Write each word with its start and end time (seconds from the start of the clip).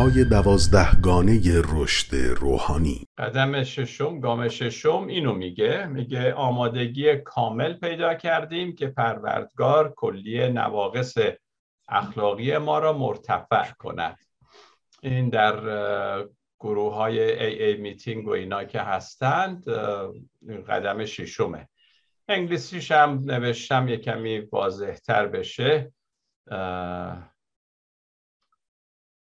های 0.00 0.24
دوازدهگانه 0.24 1.40
رشد 1.72 2.16
روحانی. 2.16 3.08
قدم 3.18 3.64
ششم 3.64 4.20
گام 4.20 4.48
ششم 4.48 5.06
اینو 5.06 5.34
میگه. 5.34 5.86
میگه 5.86 6.34
آمادگی 6.34 7.16
کامل 7.16 7.72
پیدا 7.72 8.14
کردیم 8.14 8.74
که 8.74 8.86
پروردگار 8.86 9.94
کلی 9.96 10.48
نواقص 10.48 11.14
اخلاقی 11.88 12.58
ما 12.58 12.78
را 12.78 12.92
مرتفع 12.92 13.72
کند. 13.78 14.18
این 15.02 15.28
در 15.28 15.56
گروه 16.60 16.94
های 16.94 17.20
ای 17.20 17.64
ای 17.64 17.76
میتینگ 17.76 18.26
و 18.26 18.30
اینا 18.30 18.64
که 18.64 18.80
هستند 18.80 19.64
قدم 20.68 21.04
ششمه. 21.04 21.68
انگلیسیش 22.28 22.92
هم 22.92 23.22
نوشتم 23.24 23.88
یه 23.88 23.96
کمی 23.96 24.38
واضحتر 24.38 25.26
بشه. 25.26 25.92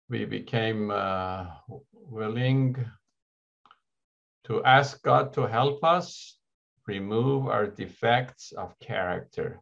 we 0.09 0.25
became 0.25 0.91
uh, 0.91 1.45
willing 1.93 2.75
to 4.45 4.63
ask 4.63 5.01
God 5.03 5.33
to 5.33 5.47
help 5.47 5.83
us 5.83 6.37
remove 6.87 7.47
our 7.47 7.67
defects 7.67 8.51
of 8.51 8.77
character. 8.79 9.59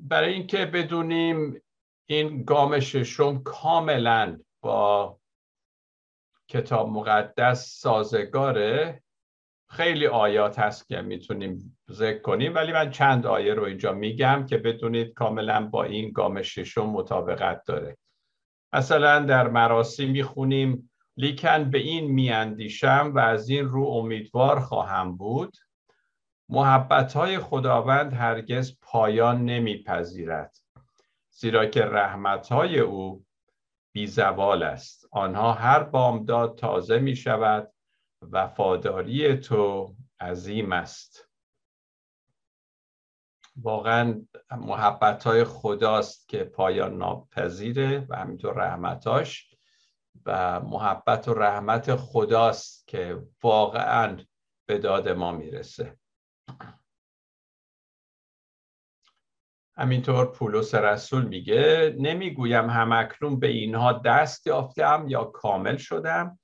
برای 0.00 0.32
اینکه 0.32 0.66
بدونیم 0.66 1.62
این 2.06 2.44
گام 2.44 2.80
ششم 2.80 3.42
کاملا 3.42 4.40
با 4.60 5.18
کتاب 6.48 6.88
مقدس 6.88 7.80
سازگاره 7.80 9.02
خیلی 9.69 10.07
آیات 10.07 10.59
هست 10.59 10.87
که 10.87 11.01
می‌تونیم 11.01 11.77
ذکر 11.91 12.19
کنیم 12.19 12.55
ولی 12.55 12.71
من 12.71 12.91
چند 12.91 13.27
آیه 13.27 13.53
رو 13.53 13.63
اینجا 13.63 13.93
میگم 13.93 14.45
که 14.45 14.57
بدونید 14.57 15.13
کاملا 15.13 15.65
با 15.65 15.83
این 15.83 16.11
گام 16.11 16.41
ششم 16.41 16.85
مطابقت 16.85 17.63
داره. 17.65 17.97
مثلا 18.73 19.19
در 19.19 19.47
مراسی 19.47 20.05
می‌خونیم 20.05 20.91
لیکن 21.17 21.63
به 21.63 21.77
این 21.77 22.11
میاندیشم 22.11 23.11
و 23.15 23.19
از 23.19 23.49
این 23.49 23.65
رو 23.65 23.83
امیدوار 23.83 24.59
خواهم 24.59 25.17
بود. 25.17 25.57
محبت 26.49 27.13
های 27.13 27.39
خداوند 27.39 28.13
هرگز 28.13 28.77
پایان 28.81 29.45
نمیپذیرد 29.45 30.57
زیرا 31.29 31.65
که 31.65 31.85
رحمت 31.85 32.47
های 32.47 32.79
او 32.79 33.25
بیزوال 33.93 34.63
است. 34.63 35.07
آنها 35.11 35.53
هر 35.53 35.83
بامداد 35.83 36.57
تازه 36.57 36.99
می 36.99 37.15
شود 37.15 37.71
وفاداری 38.21 39.37
تو 39.37 39.95
عظیم 40.19 40.71
است. 40.71 41.29
واقعا 43.55 44.25
محبت 44.51 45.23
های 45.23 45.43
خداست 45.43 46.29
که 46.29 46.43
پایان 46.43 46.97
ناپذیره 46.97 48.05
و 48.09 48.15
همینطور 48.15 48.53
رحمتاش 48.53 49.55
و 50.25 50.59
محبت 50.59 51.27
و 51.27 51.33
رحمت 51.33 51.95
خداست 51.95 52.87
که 52.87 53.23
واقعا 53.43 54.17
به 54.65 54.77
داد 54.77 55.09
ما 55.09 55.31
می‌رسه. 55.31 55.97
همینطور 59.77 60.25
پولس 60.25 60.75
رسول 60.75 61.25
میگه 61.25 61.95
نمی‌گویم 61.99 62.69
همکنون 62.69 63.39
به 63.39 63.47
اینها 63.47 63.93
دست 63.93 64.47
یافتم 64.47 65.05
یا 65.07 65.23
کامل 65.23 65.77
شدم. 65.77 66.39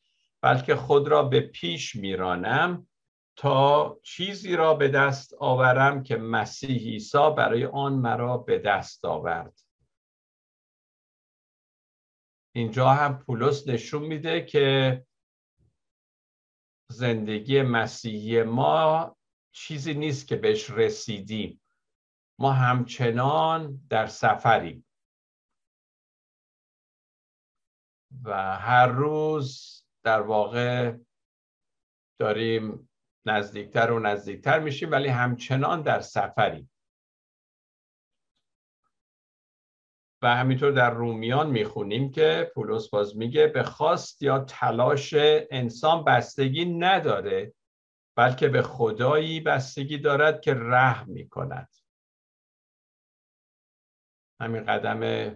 بلکه 0.45 0.75
خود 0.75 1.07
را 1.07 1.23
به 1.23 1.41
پیش 1.41 1.95
میرانم 1.95 2.87
تا 3.35 3.99
چیزی 4.03 4.55
را 4.55 4.73
به 4.73 4.87
دست 4.87 5.33
آورم 5.33 6.03
که 6.03 6.17
مسیح 6.17 6.79
عیسی 6.79 7.31
برای 7.37 7.65
آن 7.65 7.93
مرا 7.93 8.37
به 8.37 8.59
دست 8.59 9.05
آورد. 9.05 9.59
اینجا 12.55 12.89
هم 12.89 13.19
پولس 13.19 13.67
نشون 13.67 14.03
میده 14.03 14.45
که 14.45 15.05
زندگی 16.91 17.61
مسیحی 17.61 18.43
ما 18.43 19.15
چیزی 19.51 19.93
نیست 19.93 20.27
که 20.27 20.35
بهش 20.35 20.69
رسیدیم. 20.69 21.61
ما 22.39 22.51
همچنان 22.51 23.87
در 23.89 24.07
سفریم. 24.07 24.85
و 28.23 28.57
هر 28.57 28.87
روز 28.87 29.84
در 30.05 30.21
واقع 30.21 30.97
داریم 32.19 32.89
نزدیکتر 33.25 33.91
و 33.91 33.99
نزدیکتر 33.99 34.59
میشیم 34.59 34.91
ولی 34.91 35.07
همچنان 35.07 35.81
در 35.81 35.99
سفریم. 35.99 36.71
و 40.21 40.35
همینطور 40.35 40.71
در 40.71 40.89
رومیان 40.89 41.49
می‌خونیم 41.49 42.11
که 42.11 42.51
پولس 42.55 42.89
باز 42.89 43.17
میگه 43.17 43.47
به 43.47 43.63
خواست 43.63 44.21
یا 44.21 44.39
تلاش 44.39 45.13
انسان 45.51 46.03
بستگی 46.03 46.65
نداره 46.65 47.53
بلکه 48.17 48.47
به 48.47 48.61
خدایی 48.61 49.39
بستگی 49.39 49.97
دارد 49.97 50.41
که 50.41 50.53
رحم 50.53 51.11
می‌کند. 51.11 51.69
همین 54.41 54.63
قدم 54.63 55.35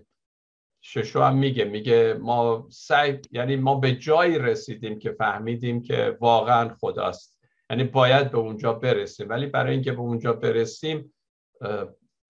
ششو 0.81 1.21
هم 1.21 1.37
میگه. 1.37 1.65
میگه 1.65 2.17
ما 2.21 2.67
سعی 2.69 3.19
یعنی 3.31 3.55
ما 3.55 3.75
به 3.75 3.95
جایی 3.95 4.39
رسیدیم 4.39 4.99
که 4.99 5.11
فهمیدیم 5.11 5.81
که 5.81 6.17
واقعا 6.19 6.75
خداست. 6.79 7.39
یعنی 7.69 7.83
باید 7.83 8.31
به 8.31 8.37
اونجا 8.37 8.73
برسیم. 8.73 9.29
ولی 9.29 9.45
برای 9.45 9.73
اینکه 9.73 9.91
به 9.91 9.99
اونجا 9.99 10.33
برسیم 10.33 11.13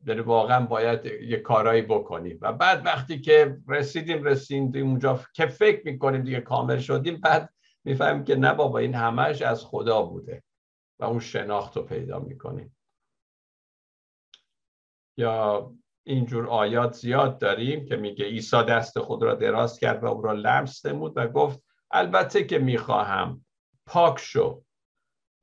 یعنی 0.06 0.22
واقعا 0.22 0.66
باید 0.66 1.06
یه 1.06 1.38
کارایی 1.38 1.82
بکنیم. 1.82 2.38
و 2.42 2.54
بعد 2.54 2.86
وقتی 2.86 3.22
که 3.22 3.58
رسیدیم 3.68 4.24
رسیدیم 4.24 4.88
اونجا 4.90 5.20
که 5.34 5.46
فکر 5.46 5.82
می‌کنیم 5.86 6.24
دیگه 6.24 6.42
کامل 6.42 6.80
شدیم 6.80 7.18
بعد 7.18 7.54
می‌فهمیم 7.84 8.24
که 8.24 8.36
نه 8.36 8.54
بابا 8.54 8.80
این 8.80 8.96
همش 8.96 9.42
از 9.42 9.66
خدا 9.66 10.02
بوده 10.02 10.44
و 11.00 11.06
اون 11.06 11.20
شناخت 11.20 11.78
رو 11.78 11.84
پیدا 11.84 12.20
می‌کنیم. 12.20 12.78
یا 15.18 15.72
اینجور 16.04 16.48
آیات 16.48 16.94
زیاد 16.94 17.40
داریم 17.40 17.86
که 17.86 17.96
میگه 17.96 18.26
عیسی 18.26 18.64
دست 18.64 19.00
خود 19.00 19.24
را 19.24 19.36
دراز 19.36 19.80
کرد 19.80 20.04
و 20.04 20.08
او 20.08 20.22
را 20.22 20.34
لمس 20.34 20.86
نمود 20.86 21.14
و 21.16 21.28
گفت 21.28 21.64
البته 21.92 22.44
که 22.44 22.60
می‌خواهم. 22.60 23.46
پاک 23.86 24.20
شو. 24.20 24.64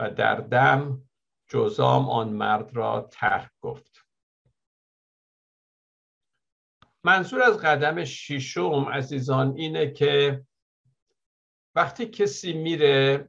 و 0.00 0.10
در 0.10 0.34
دم 0.34 1.02
جزام 1.48 2.10
آن 2.10 2.28
مرد 2.28 2.76
را 2.76 3.08
ترک 3.12 3.50
گفت. 3.60 4.06
منظور 7.04 7.42
از 7.42 7.58
قدم 7.58 8.04
شیشم 8.04 8.88
عزیزان 8.88 9.54
اینه 9.56 9.90
که 9.90 10.44
وقتی 11.74 12.06
کسی 12.06 12.52
میره 12.52 13.28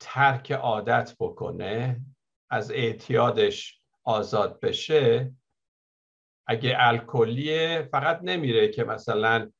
ترک 0.00 0.52
عادت 0.52 1.16
بکنه 1.20 2.00
از 2.50 2.70
اعتیادش 2.70 3.80
آزاد 4.04 4.60
بشه 4.60 5.34
اگه 6.50 6.76
الکلیه 6.78 7.88
فقط 7.90 8.20
نمیره 8.22 8.68
که 8.68 8.84
مثلا 8.84 9.50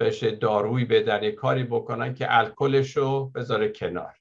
بشه 0.00 0.30
دارویی 0.30 0.84
بدن 0.84 1.30
کاری 1.30 1.64
بکنن 1.64 2.14
که 2.14 2.26
الکلش 2.28 2.96
رو 2.96 3.30
بذاره 3.34 3.68
کنار. 3.68 4.14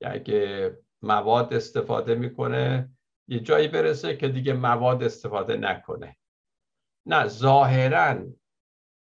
یا 0.00 0.10
اگه 0.10 0.72
مواد 1.02 1.54
استفاده 1.54 2.14
می‌کنه 2.14 2.90
یه 3.28 3.40
جایی 3.40 3.68
برسه 3.68 4.16
که 4.16 4.28
دیگه 4.28 4.52
مواد 4.52 5.04
استفاده 5.04 5.56
نکنه. 5.56 6.16
نه 7.06 7.26
ظاهرا 7.26 8.26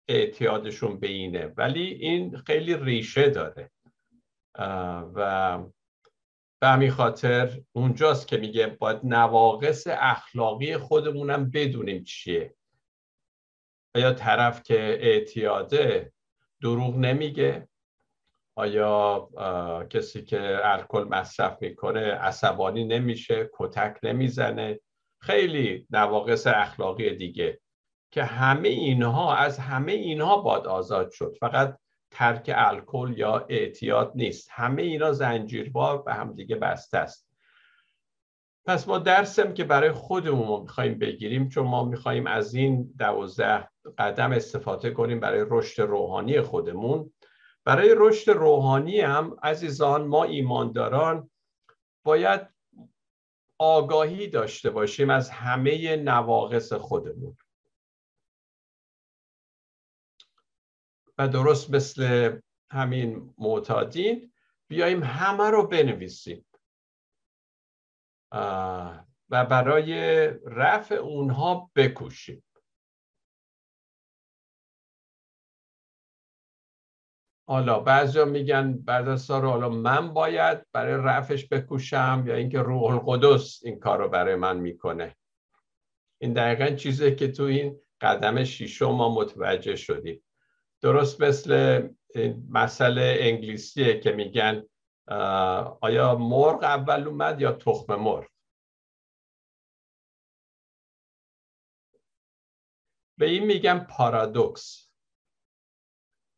اعتیادشون 0.08 1.00
به 1.00 1.06
اینه 1.06 1.52
ولی 1.56 1.82
این 1.82 2.36
خیلی 2.36 2.74
ریشه 2.74 3.30
داره. 3.30 3.70
و 5.14 5.58
به 6.62 6.68
همین 6.68 6.90
خاطر 6.90 7.60
اونجاست 7.72 8.28
که 8.28 8.36
میگه 8.36 8.66
باید 8.66 9.00
نواقص 9.04 9.86
اخلاقی 9.90 10.76
خودمونم 10.76 11.50
بدونیم 11.50 12.04
چیه. 12.04 12.54
آیا 13.94 14.12
طرف 14.12 14.62
که 14.62 14.98
اعتیاده 15.00 16.12
دروغ 16.62 16.96
نمیگه. 16.96 17.68
آیا 18.56 19.28
کسی 19.90 20.24
که 20.24 20.60
الکل 20.64 21.04
مصرف 21.10 21.62
می‌کنه 21.62 22.14
عصبانی 22.14 22.84
نمیشه 22.84 23.50
کتک 23.52 23.96
نمی‌زنه؟ 24.02 24.80
خیلی 25.20 25.86
نواقص 25.90 26.46
اخلاقی 26.46 27.16
دیگه 27.16 27.60
که 28.12 28.24
همه 28.24 28.68
اینها 28.68 29.36
از 29.36 29.58
همه 29.58 29.92
اینها 29.92 30.36
باد 30.36 30.66
آزاد 30.66 31.10
شد. 31.10 31.36
فقط 31.40 31.78
ترک 32.12 32.50
الکل 32.54 33.14
یا 33.16 33.46
اعتیاد 33.48 34.12
نیست. 34.14 34.48
همه 34.52 34.82
اینا 34.82 35.12
زنجیروار 35.12 36.02
به 36.02 36.14
هم 36.14 36.32
دیگه 36.32 36.56
بسته 36.56 36.98
است. 36.98 37.28
پس 38.66 38.88
ما 38.88 38.98
درسم 38.98 39.54
که 39.54 39.64
برای 39.64 39.92
خودمون 39.92 40.48
ما 40.48 40.60
می‌خوایم 40.60 40.98
بگیریم 40.98 41.48
چون 41.48 41.66
ما 41.66 41.84
می‌خوایم 41.84 42.26
از 42.26 42.54
این 42.54 42.94
دوازده 42.98 43.68
قدم 43.98 44.32
استفاده 44.32 44.90
کنیم 44.90 45.20
برای 45.20 45.46
رشد 45.50 45.82
روحانی 45.82 46.40
خودمون. 46.40 47.12
برای 47.64 47.94
رشد 47.98 48.30
روحانی 48.30 49.00
هم 49.00 49.36
عزیزان 49.42 50.06
ما 50.06 50.24
ایمانداران 50.24 51.30
باید 52.04 52.40
آگاهی 53.58 54.26
داشته 54.28 54.70
باشیم 54.70 55.10
از 55.10 55.30
همه 55.30 55.96
نواقص 55.96 56.72
خودمون. 56.72 57.36
درست 61.26 61.70
مثل 61.70 62.30
همین 62.70 63.34
معتادین 63.38 64.32
بیایم 64.68 65.02
همه 65.02 65.50
رو 65.50 65.66
بنویسیم. 65.66 66.46
و 69.30 69.44
برای 69.44 70.26
رفع 70.46 70.94
اونها 70.94 71.70
بکوشیم. 71.76 72.44
حالا 77.48 77.80
بعضیا 77.80 78.24
میگن 78.24 78.72
بعد 78.78 79.08
از 79.08 79.22
سال 79.22 79.44
حالا 79.44 79.68
من 79.68 80.12
باید 80.12 80.66
برای 80.72 80.94
رفعش 80.94 81.48
بکوشم 81.48 82.24
یا 82.26 82.34
اینکه 82.34 82.58
روح 82.58 82.84
القدس 82.84 83.60
این 83.64 83.78
کار 83.78 83.98
رو 83.98 84.08
برای 84.08 84.34
من 84.34 84.56
می‌کنه؟ 84.56 85.16
این 86.20 86.32
دقیقا 86.32 86.76
چیزی 86.76 87.14
که 87.14 87.32
تو 87.32 87.42
این 87.42 87.80
قدم 88.00 88.44
شیشم 88.44 88.86
ما 88.86 89.14
متوجه 89.14 89.76
شدیم. 89.76 90.22
درست 90.82 91.20
مثل 91.20 91.88
مسئله 92.48 93.16
انگلیسیه 93.20 94.00
که 94.00 94.12
میگن 94.12 94.68
آیا 95.80 96.14
مرغ 96.14 96.62
اول 96.62 97.08
اومد 97.08 97.40
یا 97.40 97.52
تخم 97.52 97.94
مرغ؟ 97.94 98.28
به 103.18 103.26
این 103.26 103.44
میگن 103.44 103.78
پارادوکس. 103.78 104.90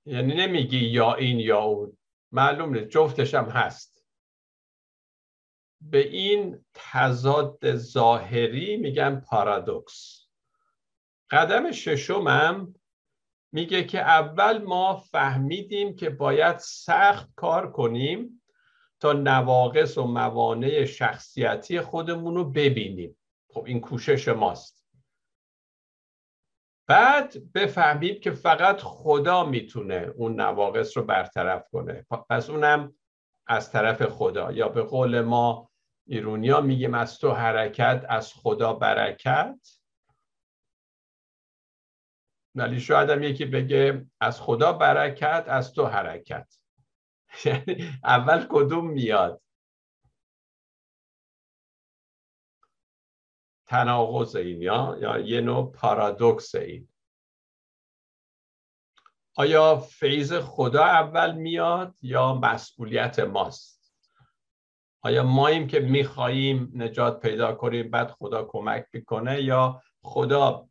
یعنی 0.07 0.35
نمیگی 0.35 0.79
یا 0.79 1.15
این 1.15 1.41
یا 1.41 1.61
اون. 1.61 1.99
معلوم 2.33 2.75
نیست 2.75 2.89
جفتش 2.89 3.35
هم 3.35 3.45
هست. 3.45 4.07
به 5.81 6.09
این 6.09 6.65
تضاد 6.75 7.77
ظاهری 7.77 8.77
میگن 8.77 9.21
پارادوکس. 9.21 10.29
قدم 11.31 11.73
ششمم 11.73 12.75
میگه 13.55 13.85
که 13.85 14.01
اول 14.01 14.59
ما 14.63 14.97
فهمیدیم 14.97 15.97
که 15.97 16.11
باید 16.11 16.59
سخت 16.59 17.29
کار 17.37 17.73
کنیم 17.73 18.43
تا 19.01 19.13
نواقص 19.13 19.99
و 19.99 20.05
موانع 20.05 20.85
شخصیتی 20.85 21.81
خودمون 21.81 22.35
رو 22.35 22.45
ببینیم. 22.45 23.17
خب 23.49 23.65
این 23.65 23.81
کوشش 23.81 24.29
ماست. 24.29 24.87
بعد 26.87 27.53
بفهمیم 27.53 28.21
که 28.21 28.31
فقط 28.31 28.81
خدا 28.81 29.45
می‌تونه 29.45 30.13
اون 30.17 30.41
نواقص 30.41 30.97
رو 30.97 31.03
برطرف 31.03 31.69
کنه. 31.73 32.07
پس 32.31 32.51
اونم 32.51 32.95
از 33.47 33.73
طرف 33.73 34.03
خدا. 34.03 34.53
یا 34.53 34.69
به 34.69 34.83
قول 34.83 35.21
ما 35.21 35.71
ایرونیا 36.07 36.61
میگیم 36.61 36.95
از 36.95 37.19
تو 37.19 37.31
حرکت 37.31 38.07
از 38.09 38.33
خدا 38.33 38.73
برکت. 38.73 39.59
ولی 42.55 42.81
شاید 42.81 43.11
هم 43.11 43.23
یکی 43.23 43.45
بگه 43.45 44.07
از 44.21 44.41
خدا 44.41 44.73
برکت 44.73 45.45
از 45.49 45.73
تو 45.73 45.87
حرکت. 45.87 46.59
یعنی 47.45 47.99
اول 48.05 48.47
کدوم 48.51 48.91
میاد؟ 48.91 49.43
تناقض 53.67 54.37
این 54.37 54.63
یا 54.63 54.97
یا 55.01 55.19
یه 55.19 55.41
نوع 55.41 55.73
پارادوکس 55.73 56.55
این. 56.55 56.89
آیا 59.37 59.77
فیض 59.77 60.33
خدا 60.33 60.85
اول 60.85 61.35
میاد 61.35 61.95
یا 62.03 62.35
مسئولیت 62.35 63.19
ماست؟ 63.19 63.95
آیا 65.03 65.23
ماییم 65.23 65.67
که 65.67 65.81
میخواییم 65.81 66.73
نجات 66.75 67.21
پیدا 67.21 67.55
کنیم 67.55 67.91
بعد 67.91 68.11
خدا 68.11 68.45
کمک 68.45 68.87
می‌کنه 68.93 69.43
یا 69.43 69.83
خدا 70.03 70.69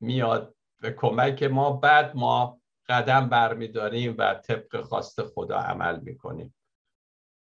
میاد 0.00 0.53
به 0.80 0.90
کمک 0.90 1.42
ما 1.42 1.72
بعد 1.72 2.16
ما 2.16 2.60
قدم 2.88 3.28
برمیداریم 3.28 4.14
و 4.18 4.34
طبق 4.34 4.80
خواست 4.80 5.22
خدا 5.22 5.58
عمل 5.58 6.00
می‌کنیم. 6.00 6.54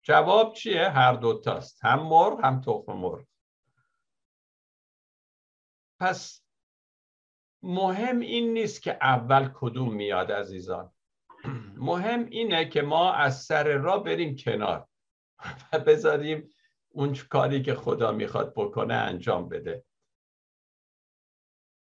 جواب 0.02 0.52
چیه؟ 0.52 0.88
هر 0.88 1.12
دوتاست 1.12 1.84
هم 1.84 2.02
مرغ 2.02 2.44
هم 2.44 2.60
تخم 2.60 2.92
مرغ. 2.92 3.24
پس 6.00 6.42
مهم 7.62 8.20
این 8.20 8.52
نیست 8.52 8.82
که 8.82 8.98
اول 9.02 9.50
کدوم 9.54 9.94
میاد 9.94 10.32
عزیزان. 10.32 10.92
مهم 11.76 12.24
اینه 12.24 12.68
که 12.68 12.82
ما 12.82 13.12
از 13.12 13.42
سر 13.42 13.64
را 13.64 13.98
بریم 13.98 14.36
کنار 14.36 14.88
و 15.72 15.78
بذاریم 15.78 16.50
اون 16.88 17.14
کاری 17.14 17.62
که 17.62 17.74
خدا 17.74 18.12
می‌خواد 18.12 18.52
بکنه 18.56 18.94
انجام 18.94 19.48
بده. 19.48 19.84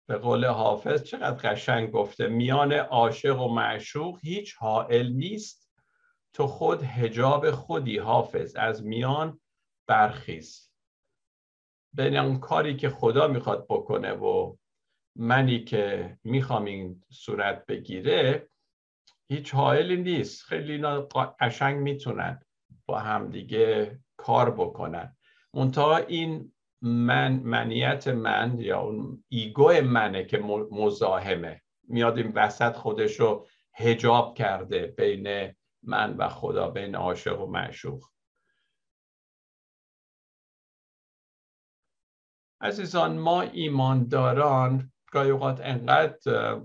به 0.09 0.19
قول 0.19 0.45
حافظ 0.45 1.03
چقدر 1.03 1.51
قشنگ 1.51 1.91
گفته 1.91 2.29
میان 2.29 2.73
عاشق 2.73 3.41
و 3.41 3.55
معشوق 3.55 4.19
هیچ 4.23 4.55
حائل 4.55 5.13
نیست. 5.13 5.71
تو 6.33 6.47
خود 6.47 6.83
هجاب 6.83 7.51
خودی 7.51 7.99
حافظ 7.99 8.57
از 8.57 8.87
میان 8.87 9.41
برخیز. 9.87 10.71
بین 11.93 12.17
اون 12.17 12.41
کاری 12.41 12.77
که 12.77 12.89
خدا 12.89 13.29
می‌خواد 13.29 13.67
بکنه 13.71 14.13
و 14.13 14.57
منی 15.17 15.65
که 15.65 16.17
می‌خوام 16.25 16.65
این 16.65 17.05
صورت 17.11 17.67
بگیره 17.67 18.49
هیچ 19.29 19.55
حائلی 19.55 19.97
نیست. 19.97 20.43
خیلی 20.43 20.73
اینا 20.73 21.01
قشنگ 21.41 21.77
می‌تونن 21.79 22.43
با 22.87 22.99
همدیگه 22.99 23.99
کار 24.17 24.51
بکنن. 24.51 25.17
منتها 25.55 25.97
این 25.97 26.53
من 26.83 27.33
منیت 27.33 28.09
من 28.09 28.61
یا 28.61 28.81
اون 28.81 29.25
ایگو 29.29 29.81
منه 29.81 30.25
که 30.25 30.39
مزاحمه. 30.71 31.63
میاد 31.89 32.19
این 32.19 32.33
وسط 32.35 32.77
خودش 32.77 33.21
رو 33.21 33.47
هجاب 33.75 34.35
کرده 34.35 34.87
بین 34.87 35.55
من 35.83 36.17
و 36.17 36.29
خدا 36.29 36.71
بین 36.71 36.95
عاشق 36.95 37.41
و 37.41 37.47
معشوق. 37.47 38.05
عزیزان 42.61 43.19
ما 43.19 43.43
ایمانداران 43.43 44.93
گاهی 45.13 45.31
اوقات 45.31 45.61
انقدر 45.61 46.61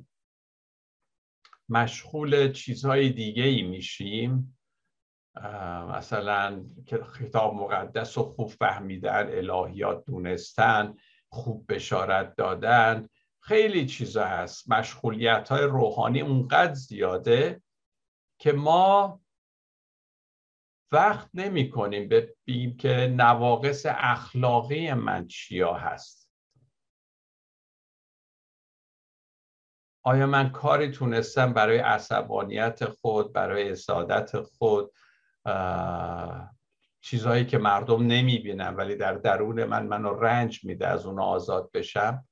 مشغول 1.70 2.52
چیزهای 2.52 3.10
دیگه 3.10 3.44
ای 3.44 3.62
میشیم 3.62 4.58
مثلا 5.90 6.66
کتاب 7.20 7.54
مقدس 7.54 8.18
رو 8.18 8.24
خوب 8.24 8.50
فهمیدن 8.50 9.28
الهیات 9.38 10.06
دونستن 10.06 10.96
خوب 11.30 11.74
بشارت 11.74 12.36
دادن 12.36 13.08
خیلی 13.44 13.86
چیزا 13.86 14.26
هست. 14.26 14.70
مشغولیت 14.72 15.50
های 15.50 15.64
روحانی 15.64 16.22
اونقدر 16.22 16.74
زیاده 16.74 17.62
که 18.40 18.52
ما 18.52 19.22
وقت 20.92 21.30
نمی 21.34 21.70
کنیم 21.70 22.10
ببینیم 22.10 22.78
که 22.78 23.14
نواقص 23.18 23.86
اخلاقی 23.90 24.94
من 24.94 25.28
چیا 25.28 25.74
هست. 25.74 26.32
آیا 30.04 30.28
من 30.28 30.50
کاری 30.50 30.92
تونستم 30.92 31.54
برای 31.54 31.78
عصبانیت 31.78 32.86
خود 32.86 33.34
برای 33.34 33.72
اسادت 33.72 34.42
خود 34.42 34.94
چیزهایی 37.02 37.46
که 37.46 37.58
مردم 37.58 38.08
نمی‌بینن 38.08 38.76
ولی 38.76 38.96
در 38.96 39.14
درون 39.14 39.64
من 39.64 39.88
منو 39.88 40.14
رنج 40.14 40.66
میده 40.66 40.88
از 40.88 41.06
اون 41.06 41.20
آزاد 41.20 41.72
بشم. 41.72 42.28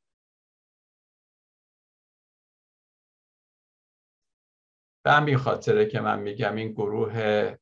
به 5.05 5.11
همین 5.11 5.37
خاطره 5.37 5.85
که 5.85 6.01
من 6.01 6.19
میگم 6.19 6.55
این 6.55 6.71
گروه 6.71 7.55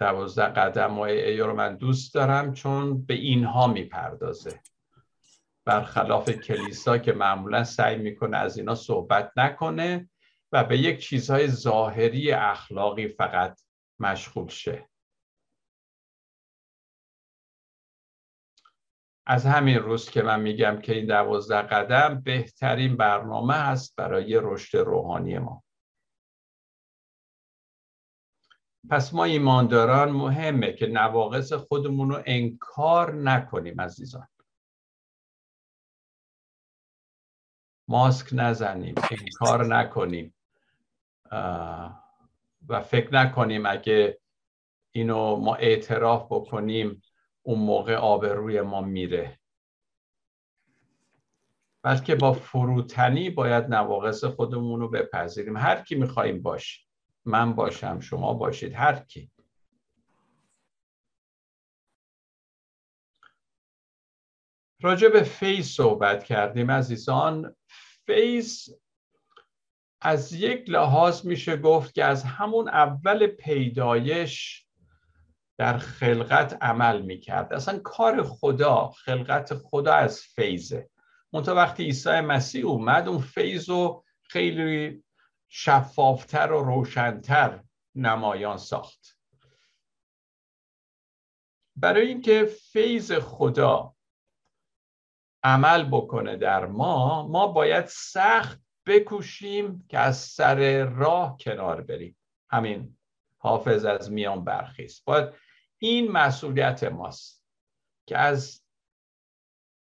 دوازده 0.00 0.44
قدم 0.44 0.98
و 0.98 1.06
رو 1.06 1.54
من 1.54 1.76
دوست 1.76 2.14
دارم 2.14 2.52
چون 2.52 3.06
به 3.06 3.14
اینها 3.14 3.66
می‌پردازه. 3.66 4.60
برخلاف 5.64 6.30
کلیسا 6.30 6.98
که 6.98 7.12
معمولا 7.12 7.64
سعی 7.64 7.96
می‌کنه 7.96 8.36
از 8.36 8.58
اینا 8.58 8.74
صحبت 8.74 9.32
نکنه 9.36 10.10
و 10.52 10.64
به 10.64 10.78
یک 10.78 10.98
چیزهای 10.98 11.48
ظاهری 11.48 12.32
اخلاقی 12.32 13.08
فقط 13.08 13.60
مشغول 14.00 14.48
شه. 14.48 14.88
از 19.26 19.46
همین 19.46 19.78
روز 19.78 20.10
که 20.10 20.22
من 20.22 20.40
میگم 20.40 20.80
که 20.80 20.92
این 20.92 21.06
دوازده 21.06 21.62
قدم 21.62 22.20
بهترین 22.20 22.96
برنامه 22.96 23.54
هست 23.54 23.96
برای 23.96 24.40
رشد 24.42 24.78
روحانی 24.78 25.38
ما. 25.38 25.64
پس 28.90 29.14
ما 29.14 29.24
ایمانداران 29.24 30.10
مهمه 30.10 30.72
که 30.72 30.86
نواقص 30.86 31.52
خودمون 31.52 32.10
رو 32.10 32.22
انکار 32.26 33.14
نکنیم 33.14 33.80
عزیزان. 33.80 34.28
ماسک 37.88 38.28
نزنیم 38.32 38.94
انکار 39.10 39.66
نکنیم. 39.66 40.34
و 42.68 42.80
فکر 42.80 43.14
نکنیم 43.14 43.66
اگه 43.66 44.20
اینو 44.94 45.36
ما 45.36 45.54
اعتراف 45.54 46.26
بکنیم 46.30 47.02
اون 47.42 47.58
موقع 47.58 47.94
آبروی 47.94 48.60
ما 48.60 48.80
میره. 48.80 49.40
بلکه 51.82 52.14
با 52.14 52.32
فروتنی 52.32 53.30
باید 53.30 53.64
نواقص 53.64 54.24
خودمون 54.24 54.80
رو 54.80 54.88
بپذیریم. 54.88 55.56
هر 55.56 55.82
کی 55.82 55.94
می‌خوایم 55.94 56.42
باشیم 56.42 56.86
من 57.24 57.54
باشم 57.54 58.00
شما 58.00 58.34
باشید 58.34 58.74
هر 58.74 58.94
کی. 58.94 59.30
راجع 64.82 65.08
به 65.08 65.22
فیض 65.22 65.66
صحبت 65.66 66.24
کردیم 66.24 66.70
عزیزان. 66.70 67.56
فیض 68.06 68.68
از 70.00 70.32
یک 70.32 70.70
لحاظ 70.70 71.26
میشه 71.26 71.56
گفت 71.56 71.94
که 71.94 72.04
از 72.04 72.24
همون 72.24 72.68
اول 72.68 73.26
پیدایش 73.26 74.64
در 75.58 75.78
خلقت 75.78 76.62
عمل 76.62 77.02
می‌کرد. 77.02 77.52
اصلا 77.52 77.78
کار 77.78 78.22
خدا 78.22 78.88
خلقت 78.88 79.54
خدا 79.54 79.94
از 79.94 80.20
فیضه. 80.20 80.90
منتها 81.32 81.54
وقتی 81.54 81.84
عیسی 81.84 82.20
مسیح 82.20 82.66
اومد 82.66 83.08
اون 83.08 83.18
فیض 83.18 83.70
رو 83.70 84.04
خیلی 84.22 85.04
شفافتر 85.48 86.52
و 86.52 86.64
روشنتر 86.64 87.62
نمایان 87.94 88.56
ساخت. 88.56 89.18
برای 91.76 92.08
اینکه 92.08 92.44
فیض 92.44 93.12
خدا 93.12 93.94
عمل 95.42 95.84
بکنه 95.84 96.36
در 96.36 96.66
ما 96.66 97.28
ما 97.28 97.46
باید 97.46 97.84
سخت 97.86 98.67
بکوشیم 98.88 99.86
که 99.88 99.98
از 99.98 100.16
سر 100.16 100.84
راه 100.84 101.36
کنار 101.40 101.80
بریم. 101.80 102.16
همین 102.50 102.98
حافظ 103.38 103.84
از 103.84 104.12
میان 104.12 104.44
برخیست 104.44 105.04
باید 105.04 105.34
این 105.78 106.12
مسئولیت 106.12 106.84
ماست 106.84 107.44
که 108.06 108.18
از 108.18 108.62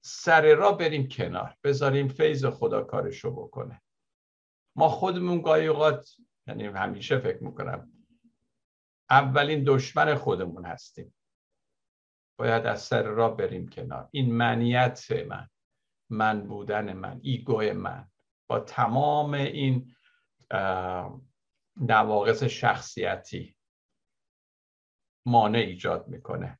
سر 0.03 0.55
راه 0.55 0.77
بریم 0.77 1.07
کنار. 1.07 1.57
بذاریم 1.63 2.07
فیض 2.07 2.45
خدا 2.45 2.83
کارشو 2.83 3.31
بکنه. 3.31 3.81
ما 4.75 4.89
خودمون 4.89 5.41
گاهی 5.41 5.69
یعنی 6.47 6.65
همیشه 6.65 7.19
فکر 7.19 7.43
می‌کنم 7.43 7.91
اولین 9.09 9.63
دشمن 9.67 10.15
خودمون 10.15 10.65
هستیم. 10.65 11.15
باید 12.39 12.65
از 12.65 12.81
سر 12.81 13.03
راه 13.03 13.37
بریم 13.37 13.69
کنار. 13.69 14.09
این 14.11 14.33
منیت 14.33 15.11
من 15.11 15.49
من 16.09 16.47
بودن 16.47 16.93
من 16.93 17.19
ایگو 17.23 17.73
من. 17.73 18.11
با 18.47 18.59
تمام 18.59 19.33
این 19.33 19.95
نواقص 21.77 22.43
شخصیتی 22.43 23.55
مانع 25.25 25.59
ایجاد 25.59 26.07
می‌کنه. 26.07 26.59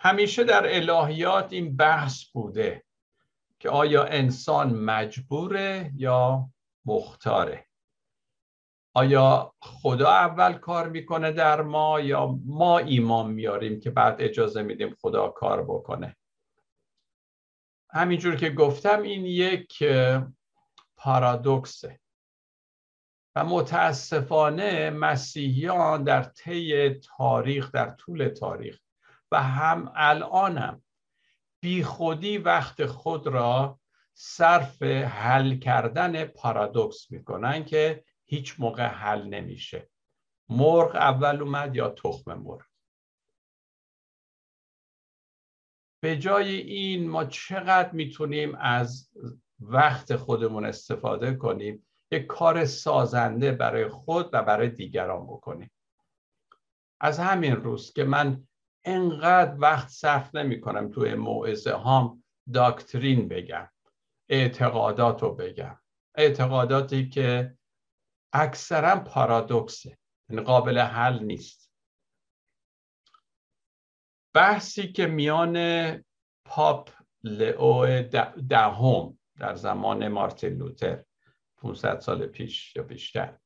همیشه 0.00 0.44
در 0.44 0.74
الهیات 0.74 1.52
این 1.52 1.76
بحث 1.76 2.24
بوده 2.24 2.84
که 3.60 3.70
آیا 3.70 4.04
انسان 4.04 4.74
مجبوره 4.74 5.92
یا 5.94 6.50
مختاره؟ 6.84 7.66
آیا 8.94 9.54
خدا 9.60 10.08
اول 10.08 10.52
کار 10.52 10.88
می‌کنه 10.88 11.32
در 11.32 11.62
ما 11.62 12.00
یا 12.00 12.38
ما 12.44 12.78
ایمان 12.78 13.30
میاریم 13.30 13.80
که 13.80 13.90
بعد 13.90 14.16
اجازه 14.18 14.62
میدیم 14.62 14.96
خدا 15.00 15.28
کار 15.28 15.64
بکنه؟ 15.64 16.16
همینجور 17.92 18.36
که 18.36 18.50
گفتم 18.50 19.02
این 19.02 19.26
یک 19.26 19.84
پارادوکسه. 20.96 22.00
و 23.36 23.44
متاسفانه 23.44 24.90
مسیحیان 24.90 26.04
در 26.04 26.22
طی 26.22 26.88
تاریخ 26.88 27.72
در 27.72 27.90
طول 27.90 28.28
تاریخ 28.28 28.78
و 29.32 29.42
هم 29.42 29.92
الانم 29.94 30.82
بی 31.60 31.82
خودی 31.82 32.38
وقت 32.38 32.86
خود 32.86 33.26
را 33.26 33.80
صرف 34.14 34.82
حل 34.82 35.58
کردن 35.58 36.24
پارادوکس 36.24 37.10
می‌کنن 37.10 37.64
که 37.64 38.04
هیچ 38.24 38.60
موقع 38.60 38.86
حل 38.86 39.22
نمیشه. 39.22 39.90
مرغ 40.48 40.96
اول 40.96 41.42
اومد 41.42 41.76
یا 41.76 41.88
تخم 41.88 42.34
مرغ؟ 42.34 42.71
به 46.02 46.16
جای 46.18 46.56
این 46.56 47.08
ما 47.08 47.24
چقدر 47.24 47.92
می‌تونیم 47.92 48.54
از 48.54 49.10
وقت 49.60 50.16
خودمون 50.16 50.64
استفاده 50.64 51.34
کنیم؟ 51.34 51.86
یک 52.12 52.26
کار 52.26 52.64
سازنده 52.64 53.52
برای 53.52 53.88
خود 53.88 54.30
و 54.32 54.42
برای 54.42 54.68
دیگران 54.68 55.26
بکنیم. 55.26 55.70
از 57.00 57.18
همین 57.18 57.56
روز 57.56 57.92
که 57.92 58.04
من 58.04 58.48
انقدر 58.84 59.54
وقت 59.58 59.88
صرف 59.88 60.34
نمی 60.34 60.60
کنم 60.60 60.90
توی 60.90 61.14
موعظه 61.14 61.72
هام 61.72 62.24
داکترین 62.52 63.28
بگم 63.28 63.68
اعتقادات 64.28 65.22
رو 65.22 65.34
بگم. 65.34 65.78
اعتقاداتی 66.14 67.08
که 67.08 67.56
اکثرا 68.32 68.96
پارادوکسه 68.96 69.98
یعنی 70.30 70.42
قابل 70.42 70.78
حل 70.78 71.18
نیست. 71.18 71.71
بحثی 74.34 74.92
که 74.92 75.06
میان 75.06 75.56
پاپ 76.44 76.90
لئو 77.24 78.02
دهم 78.48 79.18
در 79.38 79.54
زمان 79.54 80.08
مارتین 80.08 80.52
لوتر 80.52 81.04
500 81.56 82.00
سال 82.00 82.26
پیش 82.26 82.76
یا 82.76 82.82
بیشتر 82.82 83.38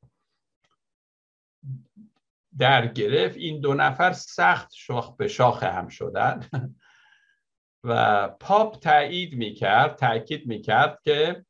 در 2.59 2.87
گرفت 2.87 3.37
این 3.37 3.61
دو 3.61 3.75
نفر 3.75 4.13
سخت 4.13 4.73
شاخ 4.75 5.17
به 5.17 5.29
شاخ 5.29 5.63
هم 5.63 5.89
شدن 5.89 6.49
و 7.85 8.29
پاپ 8.29 8.79
تایید 8.79 9.35
می‌کرد 9.35 9.97
تاکید 9.97 10.47
می‌کرد 10.47 11.01
که 11.03 11.45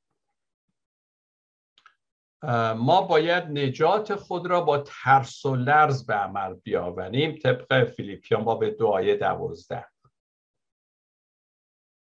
ما 2.77 3.03
باید 3.03 3.45
نجات 3.45 4.15
خود 4.15 4.47
را 4.47 4.61
با 4.61 4.79
ترس 4.79 5.45
و 5.45 5.57
لرز 5.57 6.07
به 6.07 6.15
عمل 6.15 6.55
بیاوریم 6.55 7.39
طبق 7.39 7.85
فیلیپیان 7.85 8.45
با 8.45 8.55
به 8.55 8.71
دعای 8.71 9.17
دوازده. 9.17 9.87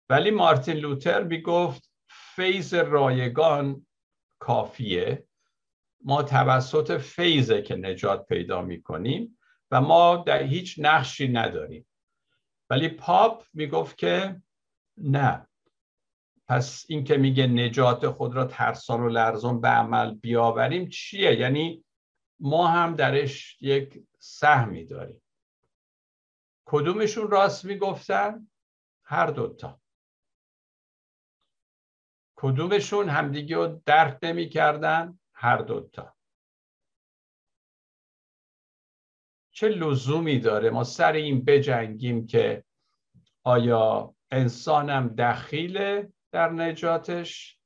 ولی 0.09 0.31
مارتین 0.31 0.77
لوتر 0.77 1.23
می‌گفت 1.23 1.91
فیض 2.09 2.73
رایگان 2.73 3.85
کافیه. 4.39 5.27
ما 6.03 6.23
توسط 6.23 6.97
فیضه 6.97 7.61
که 7.61 7.75
نجات 7.75 8.25
پیدا 8.25 8.61
می‌کنیم 8.61 9.37
و 9.71 9.81
ما 9.81 10.15
در 10.15 10.43
هیچ 10.43 10.75
نقشی 10.79 11.27
نداریم. 11.27 11.87
ولی 12.69 12.89
پاپ 12.89 13.43
می‌گفت 13.53 13.97
که 13.97 14.41
نه. 14.97 15.47
پس 16.47 16.85
این 16.89 17.03
که 17.03 17.17
میگه 17.17 17.47
نجات 17.47 18.09
خود 18.09 18.35
را 18.35 18.45
ترسان 18.45 19.01
و 19.01 19.09
لرزان 19.09 19.61
به 19.61 19.67
عمل 19.67 20.13
بیاوریم 20.13 20.89
چیه؟ 20.89 21.39
یعنی 21.39 21.85
ما 22.39 22.67
هم 22.67 22.95
درش 22.95 23.57
یک 23.61 24.03
سهمی 24.19 24.85
داریم. 24.85 25.21
کدومشون 26.65 27.31
راست 27.31 27.65
می‌گفتن؟ 27.65 28.47
هر 29.03 29.27
دوتا. 29.27 29.79
کدومشون 32.35 33.09
همدیگه 33.09 33.55
رو 33.55 33.81
درک 33.85 34.19
نمی‌کردن؟ 34.21 35.19
هر 35.33 35.57
دوتا. 35.57 36.15
چه 39.51 39.67
لزومی 39.67 40.39
داره؟ 40.39 40.69
ما 40.69 40.83
سر 40.83 41.13
این 41.13 41.45
بجنگیم 41.45 42.27
که 42.27 42.63
آیا 43.43 44.15
انسانم 44.31 45.07
دخیله 45.07 46.13
در 46.35 46.49
نجاتش 46.49 47.59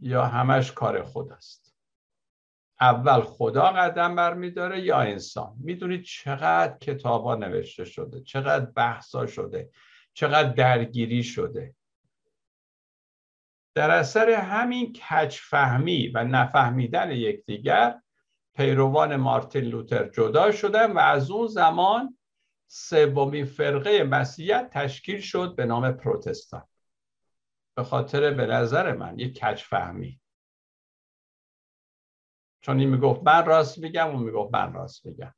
یا 0.00 0.26
همش 0.26 0.72
کار 0.72 1.04
خداست 1.04 1.74
اول 2.80 3.20
خدا 3.20 3.62
قدم 3.62 4.16
برمیداره 4.16 4.80
یا 4.80 5.00
انسان؟ 5.00 5.56
می‌دونید 5.60 6.02
چقدر 6.02 6.78
کتابا 6.78 7.34
نوشته 7.34 7.84
شده 7.84 8.22
چقدر 8.22 8.64
بحثا 8.64 9.26
شده 9.26 9.70
چقدر 10.12 10.48
درگیری 10.48 11.22
شده. 11.22 11.74
در 13.74 13.90
اثر 13.90 14.30
همین 14.30 14.92
کچفهمی 14.92 16.08
و 16.08 16.24
نفهمیدن 16.24 17.10
یکدیگر 17.10 18.00
پیروان 18.54 19.16
مارتین 19.16 19.64
لوتر 19.64 20.08
جدا 20.08 20.52
شدن 20.52 20.92
و 20.92 20.98
از 20.98 21.30
اون 21.30 21.46
زمان 21.46 22.18
سومین 22.66 23.44
فرقه 23.44 24.04
مسیحیت 24.04 24.70
تشکیل 24.72 25.20
شد 25.20 25.56
به 25.56 25.66
نام 25.66 25.92
پروتستان. 25.92 26.69
به 27.76 27.82
خاطر 27.82 28.34
به 28.34 28.46
نظر 28.46 28.92
من 28.92 29.18
یک 29.18 29.38
کچ 29.38 29.62
فهمی. 29.62 30.20
چون 32.60 32.80
این 32.80 32.88
می‌گفت 32.88 33.20
من 33.24 33.46
راست 33.46 33.78
میگم 33.78 34.08
اون 34.08 34.22
می‌گفت 34.22 34.54
من 34.54 34.72
راست 34.72 35.06
میگم. 35.06 35.34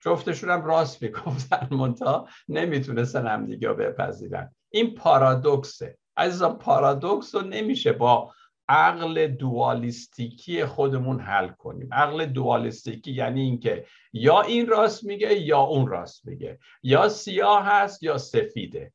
جفتشون 0.00 0.50
هم 0.50 0.64
راست 0.64 1.02
می‌گفتن 1.02 1.68
منتها 1.70 2.28
نمی‌تونستن 2.48 3.26
هم 3.26 3.46
دیگه 3.46 3.68
بپذیرن. 3.68 4.54
این 4.70 4.94
پارادوکسه. 4.94 5.98
عزیزان 6.16 6.58
پارادوکس 6.58 7.34
رو 7.34 7.40
نمیشه 7.40 7.92
با 7.92 8.34
عقل 8.68 9.26
دوالیستیکی 9.26 10.64
خودمون 10.64 11.20
حل 11.20 11.48
کنیم. 11.48 11.94
عقل 11.94 12.26
دوالیستیکی 12.26 13.12
یعنی 13.12 13.40
اینکه 13.40 13.86
یا 14.12 14.40
این 14.40 14.66
راست 14.66 15.04
میگه 15.04 15.34
یا 15.34 15.60
اون 15.60 15.86
راست 15.86 16.26
میگه. 16.26 16.58
یا 16.82 17.08
سیاه 17.08 17.64
هست 17.66 18.02
یا 18.02 18.18
سفیده. 18.18 18.92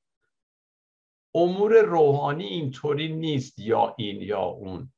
امور 1.35 1.81
روحانی 1.81 2.43
اینطوری 2.43 3.13
نیست 3.13 3.59
یا 3.59 3.95
این 3.97 4.21
یا 4.21 4.41
اون. 4.41 4.93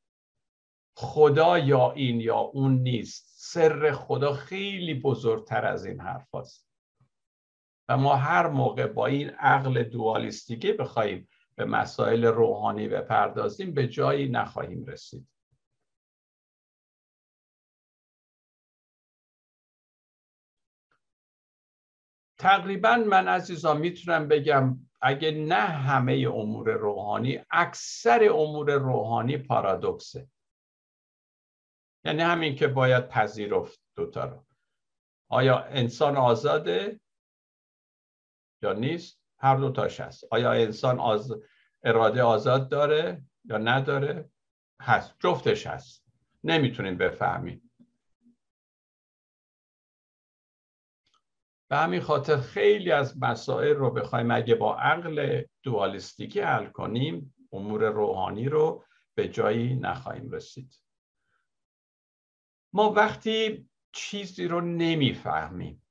خدا 0.95 1.59
یا 1.59 1.91
این 1.91 2.21
یا 2.21 2.37
اون 2.37 2.73
نیست. 2.73 3.25
سر 3.37 3.91
خدا 3.91 4.33
خیلی 4.33 4.93
بزرگتر 4.93 5.65
از 5.65 5.85
این 5.85 5.99
حرف 5.99 6.35
هست. 6.35 6.69
و 7.89 7.97
ما 7.97 8.15
هر 8.15 8.47
موقع 8.47 8.87
با 8.87 9.05
این 9.05 9.29
عقل 9.29 9.83
دوالیستیکی 9.83 10.73
بخوایم 10.73 11.29
به 11.55 11.65
مسائل 11.65 12.25
روحانی 12.25 12.87
بپردازیم 12.87 13.73
به 13.73 13.87
جایی 13.87 14.29
نخواهیم 14.29 14.85
رسید. 14.85 15.27
تقریبا 22.37 22.95
من 22.95 23.27
عزیزا 23.27 23.73
می‌تونم 23.73 24.27
بگم 24.27 24.88
اگه 25.01 25.31
نه 25.31 25.55
همه 25.55 26.27
امور 26.33 26.71
روحانی 26.71 27.41
اکثر 27.51 28.29
امور 28.31 28.71
روحانی 28.71 29.37
پارادوکسه. 29.37 30.27
یعنی 32.05 32.21
همین 32.21 32.55
که 32.55 32.67
باید 32.67 33.07
پذیرفت 33.07 33.81
دوتا 33.95 34.25
رو. 34.25 34.45
آیا 35.29 35.59
انسان 35.59 36.17
آزاده 36.17 36.99
یا 38.61 38.73
نیست؟ 38.73 39.21
هر 39.37 39.55
دو 39.55 39.71
تاش 39.71 39.99
هست. 39.99 40.23
آیا 40.31 40.51
انسان 40.51 40.99
آز... 40.99 41.41
اراده 41.83 42.23
آزاد 42.23 42.69
داره 42.69 43.23
یا 43.45 43.57
نداره؟ 43.57 44.29
هست. 44.81 45.15
جفتش 45.19 45.67
هست. 45.67 46.05
نمی‌تونین 46.43 46.97
بفهمید 46.97 47.68
به 51.69 51.77
همین 51.77 52.01
خاطر 52.01 52.37
خیلی 52.37 52.91
از 52.91 53.23
مسائل 53.23 53.75
رو 53.75 53.91
بخوایم 53.91 54.31
اگه 54.31 54.55
با 54.55 54.75
عقل 54.75 55.43
دوالیستیکی 55.63 56.39
حل 56.39 56.65
کنیم 56.65 57.35
امور 57.51 57.89
روحانی 57.89 58.49
رو 58.49 58.85
به 59.15 59.27
جایی 59.27 59.75
نخواهیم 59.75 60.31
رسید 60.31 60.81
ما 62.73 62.91
وقتی 62.91 63.69
چیزی 63.91 64.47
رو 64.47 64.61
نمی‌فهمیم 64.61 65.85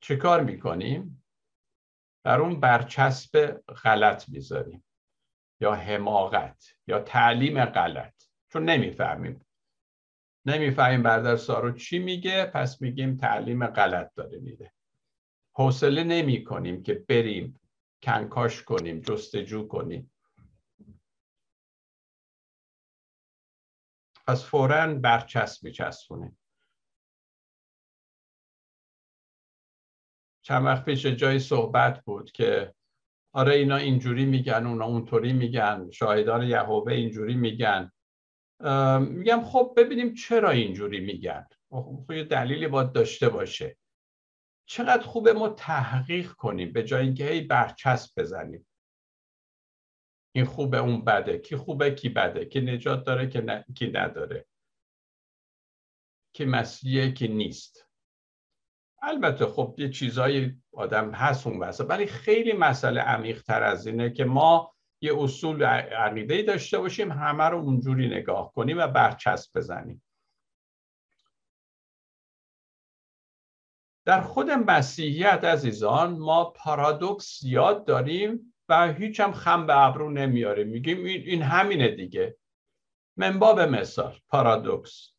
چه 0.00 0.16
کار 0.16 0.42
می‌کنیم؟ 0.42 1.24
بر 2.24 2.40
اون 2.40 2.60
برچسب 2.60 3.62
غلط 3.84 4.28
می‌ذاریم 4.28 4.84
یا 5.60 5.74
حماقت 5.74 6.64
یا 6.86 7.00
تعلیم 7.00 7.64
غلط 7.64 8.22
چون 8.52 8.64
نمی‌فهمیم 8.64 9.46
نمی‌فهمیم 10.46 11.02
بردر 11.02 11.36
سارو 11.36 11.72
چی 11.72 11.98
میگه 11.98 12.44
پس 12.46 12.82
میگیم 12.82 13.16
تعلیم 13.16 13.66
غلط 13.66 14.14
داره 14.14 14.38
میده. 14.38 14.72
حوصله 15.54 16.04
نمی 16.04 16.44
کنیم 16.44 16.82
که 16.82 16.94
بریم 16.94 17.60
کنکاش 18.02 18.62
کنیم 18.62 19.00
جستجو 19.00 19.68
کنیم. 19.68 20.12
پس 24.26 24.44
فورا 24.44 24.94
برچسب 24.94 25.64
میچسبونیم. 25.64 26.38
چند 30.42 30.64
وقت 30.64 30.84
پیش 30.84 31.06
جای 31.06 31.38
صحبت 31.38 32.04
بود 32.04 32.32
که 32.32 32.74
آره 33.32 33.54
اینا 33.54 33.76
اینجوری 33.76 34.24
میگن 34.24 34.66
اونا 34.66 34.84
اونطوری 34.84 35.32
میگن 35.32 35.90
شاهدان 35.90 36.42
یهوه 36.42 36.92
اینجوری 36.92 37.34
میگن. 37.34 37.92
میگم 39.00 39.42
خب 39.44 39.74
ببینیم 39.76 40.14
چرا 40.14 40.50
اینجوری 40.50 41.00
میگن. 41.00 41.46
خب 41.70 42.10
یه 42.10 42.24
دلیلی 42.24 42.68
باید 42.68 42.92
داشته 42.92 43.28
باشه. 43.28 43.76
چقدر 44.66 45.02
خوبه 45.02 45.32
ما 45.32 45.48
تحقیق 45.48 46.32
کنیم 46.32 46.72
به 46.72 46.84
جای 46.84 47.04
اینکه 47.04 47.24
هی 47.24 47.40
برچسب 47.40 48.20
بزنیم. 48.20 48.66
این 50.34 50.44
خوبه 50.44 50.78
اون 50.78 51.04
بده 51.04 51.38
کی 51.38 51.56
خوبه 51.56 51.90
کی 51.90 52.08
بده 52.08 52.44
کی 52.44 52.60
نجات 52.60 53.04
داره 53.04 53.28
که 53.28 53.64
کی 53.74 53.86
نداره. 53.86 54.46
کی 56.32 56.44
مسیحه 56.44 57.10
کی 57.10 57.28
نیست. 57.28 57.88
البته 59.02 59.46
خب 59.46 59.74
یه 59.78 59.90
چیزایی 59.90 60.62
آدم 60.72 61.10
هست 61.10 61.46
اون 61.46 61.58
واسه 61.58 61.84
ولی 61.84 62.06
خیلی 62.06 62.52
مسئله 62.52 63.00
عمیق 63.00 63.42
تر 63.42 63.62
از 63.62 63.86
اینه 63.86 64.10
که 64.10 64.24
ما 64.24 64.74
یه 65.00 65.12
اصول 65.18 65.62
عقیده 65.62 66.42
داشته 66.42 66.78
باشیم 66.78 67.12
همه 67.12 67.44
رو 67.44 67.58
اونجوری 67.58 68.08
نگاه 68.08 68.52
کنیم 68.52 68.78
و 68.78 68.86
برچسب 68.86 69.58
بزنیم. 69.58 70.02
در 74.04 74.20
خود 74.20 74.50
مسیحیت 74.50 75.44
عزیزان 75.44 76.18
ما 76.18 76.44
پارادوکس 76.44 77.42
یاد 77.42 77.84
داریم 77.84 78.54
و 78.68 78.92
هیچ 78.92 79.20
هم 79.20 79.32
خم 79.32 79.66
به 79.66 79.78
ابرو 79.78 80.10
نمیاریم. 80.10 80.68
میگیم 80.68 81.04
این 81.04 81.42
همینه 81.42 81.88
دیگه. 81.88 82.36
منباب 83.16 83.60
مثال 83.60 84.18
پارادوکس. 84.28 85.12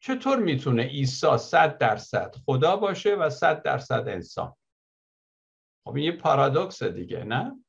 چطور 0.00 0.38
می‌تونه 0.38 0.82
عیسی 0.82 1.38
صد 1.38 1.78
درصد 1.78 2.34
خدا 2.46 2.76
باشه 2.76 3.14
و 3.14 3.30
صد 3.30 3.62
درصد 3.62 4.08
انسان؟ 4.08 4.56
خب 5.84 5.94
این 5.94 6.04
یه 6.04 6.12
پارادوکس 6.12 6.82
دیگه 6.82 7.24
نه؟ 7.24 7.63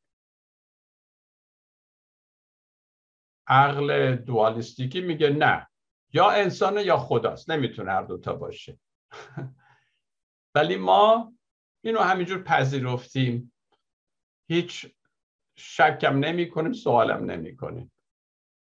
عقل 3.47 4.15
دوالیستیکی 4.15 5.01
میگه 5.01 5.29
نه 5.29 5.67
یا 6.13 6.29
انسانه 6.29 6.83
یا 6.83 6.97
خداست 6.97 7.49
نمی‌تونه 7.49 7.91
هر 7.91 8.01
دوتا 8.01 8.35
باشه. 8.35 8.79
ولی 10.55 10.75
ما 10.75 11.33
اینو 11.83 11.99
همینجور 11.99 12.43
پذیرفتیم. 12.43 13.53
هیچ 14.49 14.95
شکم 15.57 16.19
نمی 16.19 16.49
کنیم 16.49 16.73
سوالم 16.73 17.31
نمی 17.31 17.55
کنیم 17.55 17.91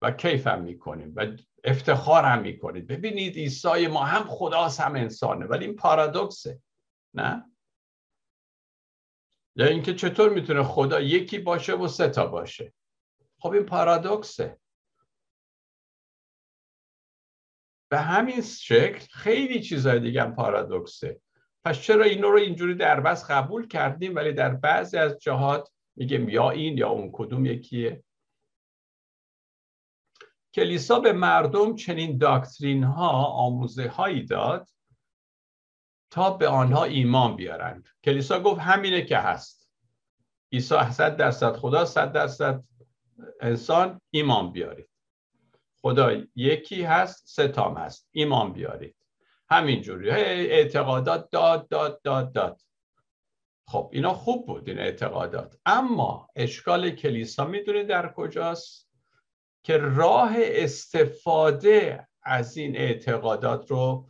و 0.02 0.10
کیفم 0.10 0.62
می 0.62 0.78
کنیم 0.78 1.12
و 1.16 1.36
افتخار 1.64 2.24
هم 2.24 2.42
می‌کنید 2.42 2.86
ببینید 2.86 3.36
عیسی 3.36 3.86
ما 3.86 4.04
هم 4.04 4.24
خداست 4.24 4.80
هم 4.80 4.94
انسانه 4.94 5.46
ولی 5.46 5.64
این 5.64 5.76
پارادوکسه 5.76 6.60
نه؟ 7.14 7.44
یا 9.56 9.66
اینکه 9.66 9.94
چطور 9.94 10.34
می‌تونه 10.34 10.62
خدا 10.62 11.00
یکی 11.00 11.38
باشه 11.38 11.74
و 11.74 11.88
سه 11.88 12.08
تا 12.08 12.26
باشه؟ 12.26 12.72
خب 13.38 13.50
این 13.50 13.62
پارادوکسه. 13.62 14.58
به 17.88 17.98
همین 17.98 18.40
شکل 18.42 19.06
خیلی 19.12 19.60
چیزهای 19.60 20.00
دیگه 20.00 20.22
هم 20.22 20.34
پارادوکسه. 20.34 21.20
پس 21.64 21.80
چرا 21.80 22.04
این 22.04 22.22
رو 22.22 22.38
اینجوری 22.38 22.74
در 22.74 23.00
بس 23.00 23.30
قبول 23.30 23.68
کردیم 23.68 24.14
ولی 24.14 24.32
در 24.32 24.54
بعضی 24.54 24.98
از 24.98 25.18
جهات 25.18 25.70
میگیم 25.96 26.28
یا 26.28 26.50
این 26.50 26.78
یا 26.78 26.88
اون 26.88 27.10
کدوم 27.12 27.46
یکیه؟ 27.46 28.04
کلیسا 30.54 31.00
به 31.00 31.12
مردم 31.12 31.74
چنین 31.74 32.18
داکترین 32.18 32.84
ها 32.84 33.24
آموزه 33.24 33.88
هایی 33.88 34.24
داد 34.24 34.68
تا 36.10 36.30
به 36.30 36.48
آنها 36.48 36.84
ایمان 36.84 37.36
بیارند. 37.36 37.88
کلیسا 38.04 38.40
گفت 38.40 38.60
همینه 38.60 39.02
که 39.02 39.18
هست. 39.18 39.70
عیسی 40.52 40.90
صد 40.90 41.16
درصد 41.16 41.56
خدا 41.56 41.84
صد 41.84 42.12
درصد 42.12 42.64
انسان 43.40 44.00
ایمان 44.10 44.52
بیارید. 44.52 44.88
خدا 45.80 46.22
یکی 46.34 46.82
هست 46.82 47.26
ستام 47.26 47.76
هست. 47.76 48.08
ایمان 48.10 48.52
بیارید. 48.52 48.96
همینجوری. 49.50 50.10
اعتقادات 50.10 51.30
داد 51.30 51.68
داد 51.68 52.02
داد 52.02 52.32
داد. 52.32 52.60
خب 53.68 53.90
اینا 53.92 54.14
خوب 54.14 54.46
بود 54.46 54.68
این 54.68 54.78
اعتقادات. 54.78 55.56
اما 55.66 56.28
اشکال 56.36 56.90
کلیسا 56.90 57.44
می‌دونید 57.44 57.86
در 57.86 58.12
کجاست؟ 58.12 58.90
که 59.62 59.76
راه 59.76 60.32
استفاده 60.36 62.08
از 62.22 62.56
این 62.56 62.76
اعتقادات 62.76 63.70
رو 63.70 64.08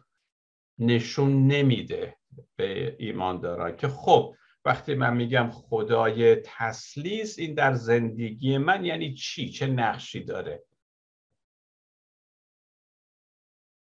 نشون 0.78 1.46
نمیده 1.46 2.16
به 2.56 2.96
ایمانداران. 2.98 3.76
که 3.76 3.88
خب 3.88 4.34
وقتی 4.66 4.94
من 4.94 5.16
میگم 5.16 5.50
خدای 5.50 6.36
تسلیس 6.36 7.38
این 7.38 7.54
در 7.54 7.74
زندگی 7.74 8.58
من 8.58 8.84
یعنی 8.84 9.14
چی؟ 9.14 9.48
چه 9.48 9.66
نقشی 9.66 10.24
داره؟ 10.24 10.64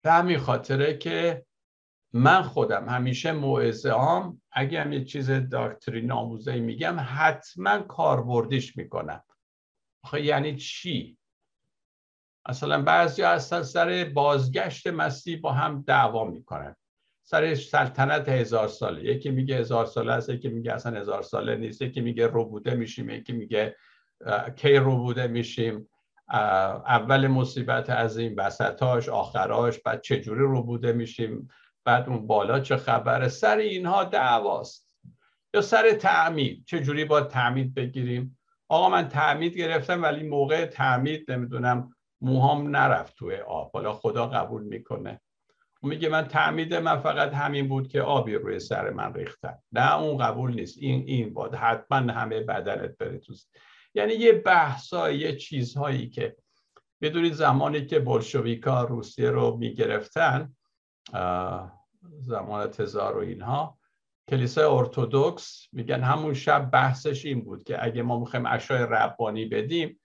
به 0.04 0.12
همین 0.12 0.38
خاطره 0.38 0.98
که 0.98 1.46
من 2.12 2.42
خودم 2.42 2.88
همیشه 2.88 3.33
موعظه 3.33 3.92
هم 3.92 4.42
اگه 4.52 4.81
هم 4.81 4.92
یه 4.92 5.04
چیز 5.04 5.31
داکترین 5.31 6.12
آموزه 6.12 6.61
میگم 6.61 6.96
حتما 7.09 7.78
کاربردیش 7.78 8.76
می‌کنم. 8.76 9.24
آخه 10.04 10.20
یعنی 10.22 10.57
چی؟ 10.57 11.18
مثلا 12.48 12.83
بعضی 12.83 13.22
اصلا 13.22 13.62
سر 13.62 14.11
بازگشت 14.14 14.87
مسیح 14.87 15.40
با 15.40 15.52
هم 15.52 15.83
دعوا 15.83 16.24
می‌کنن. 16.24 16.76
سر 17.31 17.55
سلطنت 17.55 18.29
هزار 18.29 18.69
ساله. 18.69 19.05
یکی 19.05 19.31
میگه 19.31 19.57
هزار 19.57 19.87
ساله 19.87 20.12
است 20.12 20.29
یکی 20.29 20.49
میگه 20.49 20.73
اصلا 20.73 21.01
هزار 21.01 21.23
ساله 21.23 21.57
نیست. 21.57 21.83
یکی 21.83 22.01
میگه 22.01 22.27
روبوده 22.27 22.75
میشیم 22.75 23.11
یکی 23.11 23.33
میگه 23.33 23.77
کی 24.57 24.77
روبوده 24.77 25.27
میشیم. 25.27 25.88
اول 26.87 27.27
مصیبت 27.27 27.91
این 27.91 28.35
وسطاش 28.35 29.09
آخراش 29.09 29.79
بعد 29.79 30.01
چجوری 30.01 30.41
روبوده 30.41 30.93
میشیم 30.93 31.49
بعد 31.85 32.09
اون 32.09 32.27
بالا 32.27 32.61
چه 32.61 32.77
خبره. 32.77 33.29
سر 33.29 33.57
اینها 33.57 34.05
دعواست. 34.05 34.97
یا 35.55 35.61
سر 35.61 35.91
تعمید. 35.91 36.64
چجوری 36.67 37.05
با 37.05 37.21
تعمید 37.21 37.75
بگیریم؟ 37.75 38.38
آقا 38.69 38.88
من 38.88 39.09
تعمید 39.09 39.57
گرفتم 39.57 40.03
ولی 40.03 40.29
موقع 40.29 40.67
تعمید 40.67 41.31
نمی‌دونم 41.31 41.95
موهام 42.21 42.77
نرفت 42.77 43.17
توی 43.17 43.37
آب. 43.37 43.71
حالا 43.73 43.93
خدا 43.93 44.27
قبول 44.27 44.62
می‌کنه. 44.62 45.21
میگه 45.83 46.09
من 46.09 46.29
تعمید 46.29 46.75
من 46.75 47.01
فقط 47.01 47.35
همین 47.35 47.69
بود 47.69 47.88
که 47.88 48.03
آبی 48.03 48.35
روی 48.35 48.61
سر 48.61 48.91
من 48.91 49.14
ریختن. 49.14 49.59
نه 49.73 49.97
اون 49.97 50.19
قبول 50.19 50.55
نیست. 50.55 50.79
این 50.79 51.05
این 51.07 51.35
بود 51.35 51.55
حتما 51.55 51.97
همه 51.97 52.41
بدنت 52.41 52.97
بره 52.99 53.19
تو 53.19 53.35
یعنی 53.95 54.14
یه 54.14 54.33
بحثای 54.33 55.19
یه 55.19 55.37
چیزهایی 55.37 56.09
که 56.11 56.37
بدونید 57.03 57.33
زمانی 57.33 57.87
که 57.87 57.99
بلشویکا 57.99 58.85
روسیه 58.85 59.31
رو 59.31 59.57
می‌گرفتن 59.57 60.57
زمان 62.21 62.67
تزار 62.67 63.17
و 63.17 63.21
اینها 63.21 63.79
کلیسای 64.31 64.64
ارتودکس 64.64 65.67
میگن 65.73 66.01
همون 66.01 66.35
شب 66.35 66.71
بحثش 66.71 67.25
این 67.25 67.45
بود 67.45 67.64
که 67.64 67.85
اگه 67.85 68.03
ما 68.03 68.19
می‌خوایم 68.19 68.47
اشای 68.47 68.79
ربانی 68.79 69.45
بدیم 69.45 70.01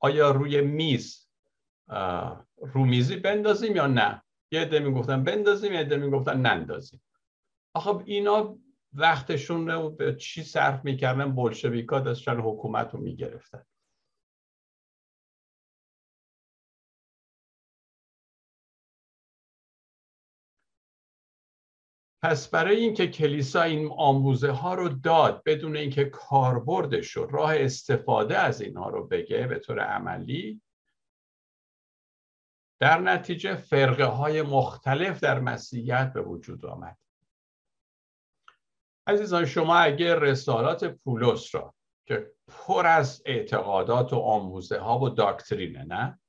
آیا 0.00 0.30
روی 0.30 0.60
میز 0.60 1.28
رومیزی 2.56 3.16
بندازیم 3.16 3.76
یا 3.76 3.86
نه؟ 3.86 4.23
یه 4.54 4.60
عده 4.60 4.78
می‌گفتن 4.78 5.24
بندازیم 5.24 5.72
یه 5.72 5.80
عده 5.80 5.96
می‌گفتن 5.96 6.40
نندازیم. 6.40 7.02
آخه 7.74 7.90
اینا 8.04 8.58
وقتشون 8.92 9.70
رو 9.70 9.90
به 9.90 10.14
چی 10.16 10.42
صرف 10.42 10.84
می‌کردن؟ 10.84 11.34
بلشویکا 11.34 12.00
داشتن 12.00 12.40
حکومت 12.40 12.94
رو 12.94 13.00
می‌گرفتن. 13.00 13.64
پس 22.22 22.48
برای 22.48 22.76
اینکه 22.76 23.06
کلیسا 23.06 23.62
این 23.62 23.90
آموزه 23.98 24.50
ها 24.50 24.74
رو 24.74 24.88
داد 24.88 25.42
بدون 25.46 25.76
اینکه 25.76 26.04
کاربردش 26.04 27.16
و 27.16 27.26
راه 27.26 27.56
استفاده 27.56 28.38
از 28.38 28.60
اینها 28.60 28.88
رو 28.90 29.06
بگه 29.06 29.46
به 29.46 29.58
طور 29.58 29.80
عملی 29.80 30.60
در 32.78 33.00
نتیجه 33.00 33.54
فرقه 33.54 34.04
های 34.04 34.42
مختلف 34.42 35.20
در 35.20 35.40
مسیحیت 35.40 36.12
به 36.12 36.22
وجود 36.22 36.66
آمد. 36.66 36.98
عزیزان 39.06 39.44
شما 39.44 39.76
اگه 39.76 40.14
رسالات 40.14 40.84
پولس 40.84 41.54
را 41.54 41.74
که 42.06 42.32
پر 42.48 42.86
از 42.86 43.22
اعتقادات 43.26 44.12
و 44.12 44.16
آموزه 44.16 44.78
ها 44.78 44.98
و 44.98 45.08
داکترینه 45.08 45.84
نه؟ 45.84 46.20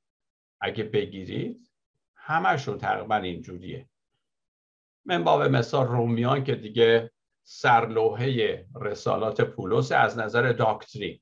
اگه 0.61 0.83
بگیرید 0.83 1.71
همشون 2.15 2.77
تقریبا 2.77 3.15
اینجوریه. 3.15 3.89
من 5.05 5.23
با 5.23 5.37
مثال 5.37 5.87
رومیان 5.87 6.43
که 6.43 6.55
دیگه 6.55 7.11
سرلوحه 7.43 8.65
رسالات 8.75 9.41
پولس 9.41 9.91
از 9.91 10.17
نظر 10.17 10.51
داکترین 10.51 11.19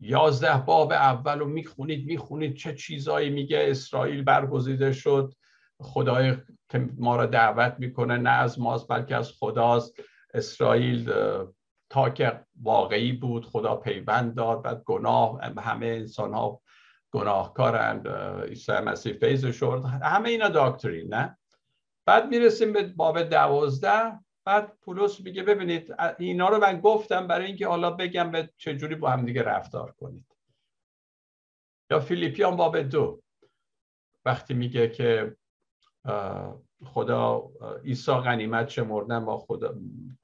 یازده 0.00 0.58
باب 0.58 0.92
اول 0.92 1.38
رو 1.38 1.46
می‌خونید 1.46 2.06
می‌خونید 2.06 2.56
چه 2.56 2.74
چیزایی 2.74 3.30
میگه. 3.30 3.66
اسرائیل 3.70 4.24
برگزیده 4.24 4.92
شد. 4.92 5.34
خدای 5.80 6.36
که 6.68 6.88
ما 6.96 7.16
را 7.16 7.26
دعوت 7.26 7.76
می‌کنه 7.78 8.16
نه 8.16 8.30
از 8.30 8.60
ماست 8.60 8.88
بلکه 8.88 9.16
از 9.16 9.32
خداست. 9.32 9.94
اسرائیل 10.34 11.12
تا 11.90 12.10
که 12.10 12.44
واقعی 12.62 13.12
بود 13.12 13.46
خدا 13.46 13.76
پیوند 13.76 14.34
داد 14.34 14.62
بعد 14.62 14.82
گناه 14.84 15.38
همه 15.42 15.86
انسان 15.86 16.34
ها 16.34 16.60
گناهکارند 17.10 18.08
عیسی 18.48 18.72
مسیح 18.72 19.12
فیض 19.12 19.46
شد 19.46 19.84
همه 20.02 20.28
اینا 20.28 20.48
داکترین 20.48 21.14
نه؟ 21.14 21.38
بعد 22.06 22.28
می‌رسیم 22.28 22.72
به 22.72 22.82
باب 22.82 23.22
دوازده. 23.22 24.20
بعد 24.46 24.78
پولس 24.80 25.20
میگه 25.20 25.42
ببینید 25.42 25.94
اینا 26.18 26.48
رو 26.48 26.58
من 26.58 26.80
گفتم 26.80 27.26
برای 27.26 27.46
اینکه 27.46 27.66
حالا 27.66 27.90
بگم 27.90 28.30
به 28.30 28.50
چجوری 28.56 28.94
با 28.94 29.10
هم 29.10 29.24
دیگه 29.24 29.42
رفتار 29.42 29.92
کنید. 29.92 30.26
یا 31.90 32.00
فیلیپیان 32.00 32.56
باب 32.56 32.78
دو. 32.78 33.22
وقتی 34.24 34.54
میگه 34.54 34.88
که 34.88 35.36
خدا 36.84 37.50
عیسی 37.84 38.12
غنیمت 38.12 38.68
شمردن 38.68 39.24
با 39.24 39.38
خدا 39.38 39.74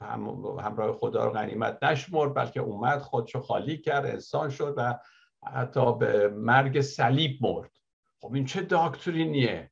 همراه 0.00 0.92
خدا 0.92 1.24
رو 1.24 1.32
غنیمت 1.32 1.82
نشمرد 1.82 2.34
بلکه 2.34 2.60
اومد 2.60 2.98
خودشو 2.98 3.40
خالی 3.40 3.78
کرد 3.78 4.06
انسان 4.06 4.50
شد 4.50 4.74
و 4.76 4.98
حتی 5.46 5.98
به 5.98 6.28
مرگ 6.28 6.80
صلیب 6.80 7.38
مرد. 7.40 7.70
خب 8.20 8.34
این 8.34 8.44
چه 8.44 8.62
داکترینیه؟ 8.62 9.71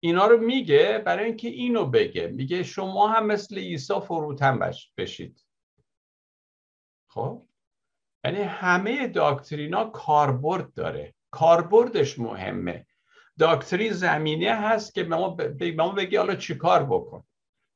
اینا 0.00 0.26
رو 0.26 0.38
میگه 0.38 1.02
برای 1.06 1.24
اینکه 1.24 1.48
اینو 1.48 1.86
بگه. 1.86 2.26
میگه 2.26 2.62
شما 2.62 3.08
هم 3.08 3.26
مثل 3.26 3.58
عیسی 3.58 4.00
فروتن 4.00 4.70
بشید. 4.96 5.46
خب؟ 7.10 7.46
یعنی 8.24 8.38
همه 8.38 9.08
داکترینا 9.08 9.84
کاربرد 9.84 10.74
داره. 10.74 11.14
کاربردش 11.30 12.18
مهمه. 12.18 12.86
داکترین 13.38 13.92
زمینه 13.92 14.54
هست 14.54 14.94
که 14.94 15.04
به 15.04 15.72
ما 15.76 15.90
بگه 15.92 16.18
حالا 16.18 16.34
چیکار 16.34 16.84
بکن. 16.84 17.24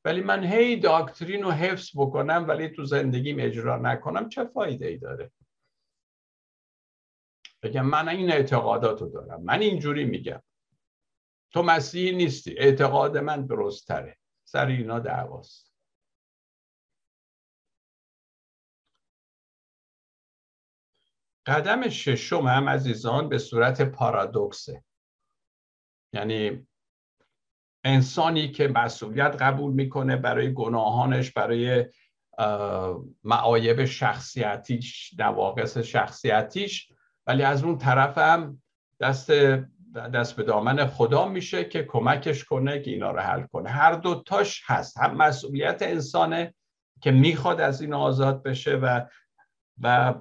ولی 0.05 0.21
من 0.21 0.45
هی 0.45 0.77
داکترین 0.77 1.43
رو 1.43 1.51
حفظ 1.51 1.91
بکنم 1.97 2.45
ولی 2.49 2.69
تو 2.69 2.85
زندگیم 2.85 3.37
اجرا 3.41 3.77
نکنم 3.77 4.29
چه 4.29 4.45
فایده 4.45 4.87
ای 4.87 4.99
داره؟ 4.99 5.33
بگم 7.63 7.87
من 7.87 8.09
این 8.09 8.31
اعتقادات 8.31 9.03
رو 9.03 9.09
دارم. 9.09 9.43
من 9.43 9.61
اینجوری 9.61 10.05
میگم. 10.05 10.43
تو 11.51 11.63
مسیحی 11.63 12.17
نیستی. 12.17 12.59
اعتقاد 12.59 13.19
من 13.19 13.47
درست 13.47 13.89
تره 13.89 14.19
سر 14.45 14.67
اینا 14.67 14.99
دعواست. 14.99 15.71
قدم 21.47 21.89
ششم 21.89 22.47
هم 22.47 22.69
عزیزان 22.69 23.29
به 23.29 23.39
صورت 23.39 23.83
پارادوکسه. 23.83 24.85
یعنی 26.13 26.67
انسانی 27.85 28.53
که 28.53 28.69
مسئولیت 28.69 29.37
قبول 29.43 29.73
می‌کنه 29.73 30.17
برای 30.17 30.55
گناهانش 30.55 31.33
برای 31.33 31.87
معایب 33.25 33.85
شخصیتیش 33.85 35.15
نواقص 35.19 35.79
شخصیتیش 35.79 36.93
ولی 37.27 37.43
از 37.43 37.65
اون 37.65 37.79
طرف 37.79 38.19
هم 38.19 38.63
دست 39.01 39.31
دست 39.95 40.37
به 40.37 40.43
دامن 40.43 40.87
خدا 40.87 41.29
میشه 41.29 41.65
که 41.65 41.83
کمکش 41.83 42.45
کنه 42.45 42.81
که 42.81 42.91
اینا 42.91 43.11
رو 43.11 43.21
حل 43.21 43.43
کنه. 43.43 43.69
هر 43.71 43.93
دو 43.93 44.23
تاش 44.27 44.63
هست. 44.67 44.99
هم 44.99 45.17
مسئولیت 45.17 45.83
انسانه 45.83 46.55
که 47.03 47.11
می‌خواد 47.11 47.61
از 47.61 47.81
این 47.81 47.95
آزاد 47.95 48.43
بشه 48.43 48.77
و 48.77 49.07
و 49.83 50.15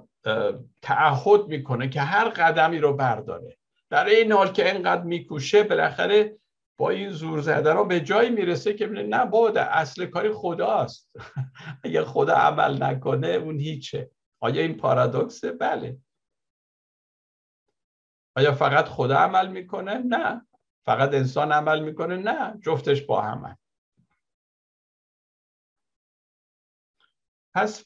تعهد 0.82 1.48
می‌کنه 1.48 1.90
که 1.90 2.02
هر 2.02 2.30
قدمی 2.30 2.80
رو 2.80 2.94
برداره. 2.94 3.58
در 3.90 4.06
این 4.06 4.32
حال 4.32 4.52
که 4.52 4.72
اینقدر 4.72 5.04
میکوشه 5.04 5.64
بالاخره 5.64 6.38
با 6.78 6.90
این 6.90 7.10
زور 7.10 7.42
زدن 7.42 7.74
رو 7.74 7.86
به 7.86 8.00
جایی 8.02 8.30
می‌رسه 8.30 8.74
که 8.74 8.88
نه 8.88 9.26
باده 9.26 9.78
اصل 9.78 10.06
کاری 10.06 10.32
خداست. 10.34 11.12
اگه 11.84 12.04
خدا 12.04 12.34
عمل 12.34 12.84
نکنه 12.84 13.28
اون 13.28 13.60
هیچه. 13.60 14.12
آیا 14.40 14.62
این 14.62 14.78
پارادوکسه؟ 14.78 15.52
بله. 15.52 15.98
آیا 18.40 18.52
فقط 18.52 18.86
خدا 18.86 19.18
عمل 19.18 19.48
می‌کنه؟ 19.48 19.98
نه. 19.98 20.48
فقط 20.86 21.14
انسان 21.14 21.52
عمل 21.52 21.80
می‌کنه؟ 21.80 22.16
نه. 22.16 22.60
جفتش 22.62 23.02
با 23.02 23.22
همه. 23.22 23.58
پس 27.54 27.86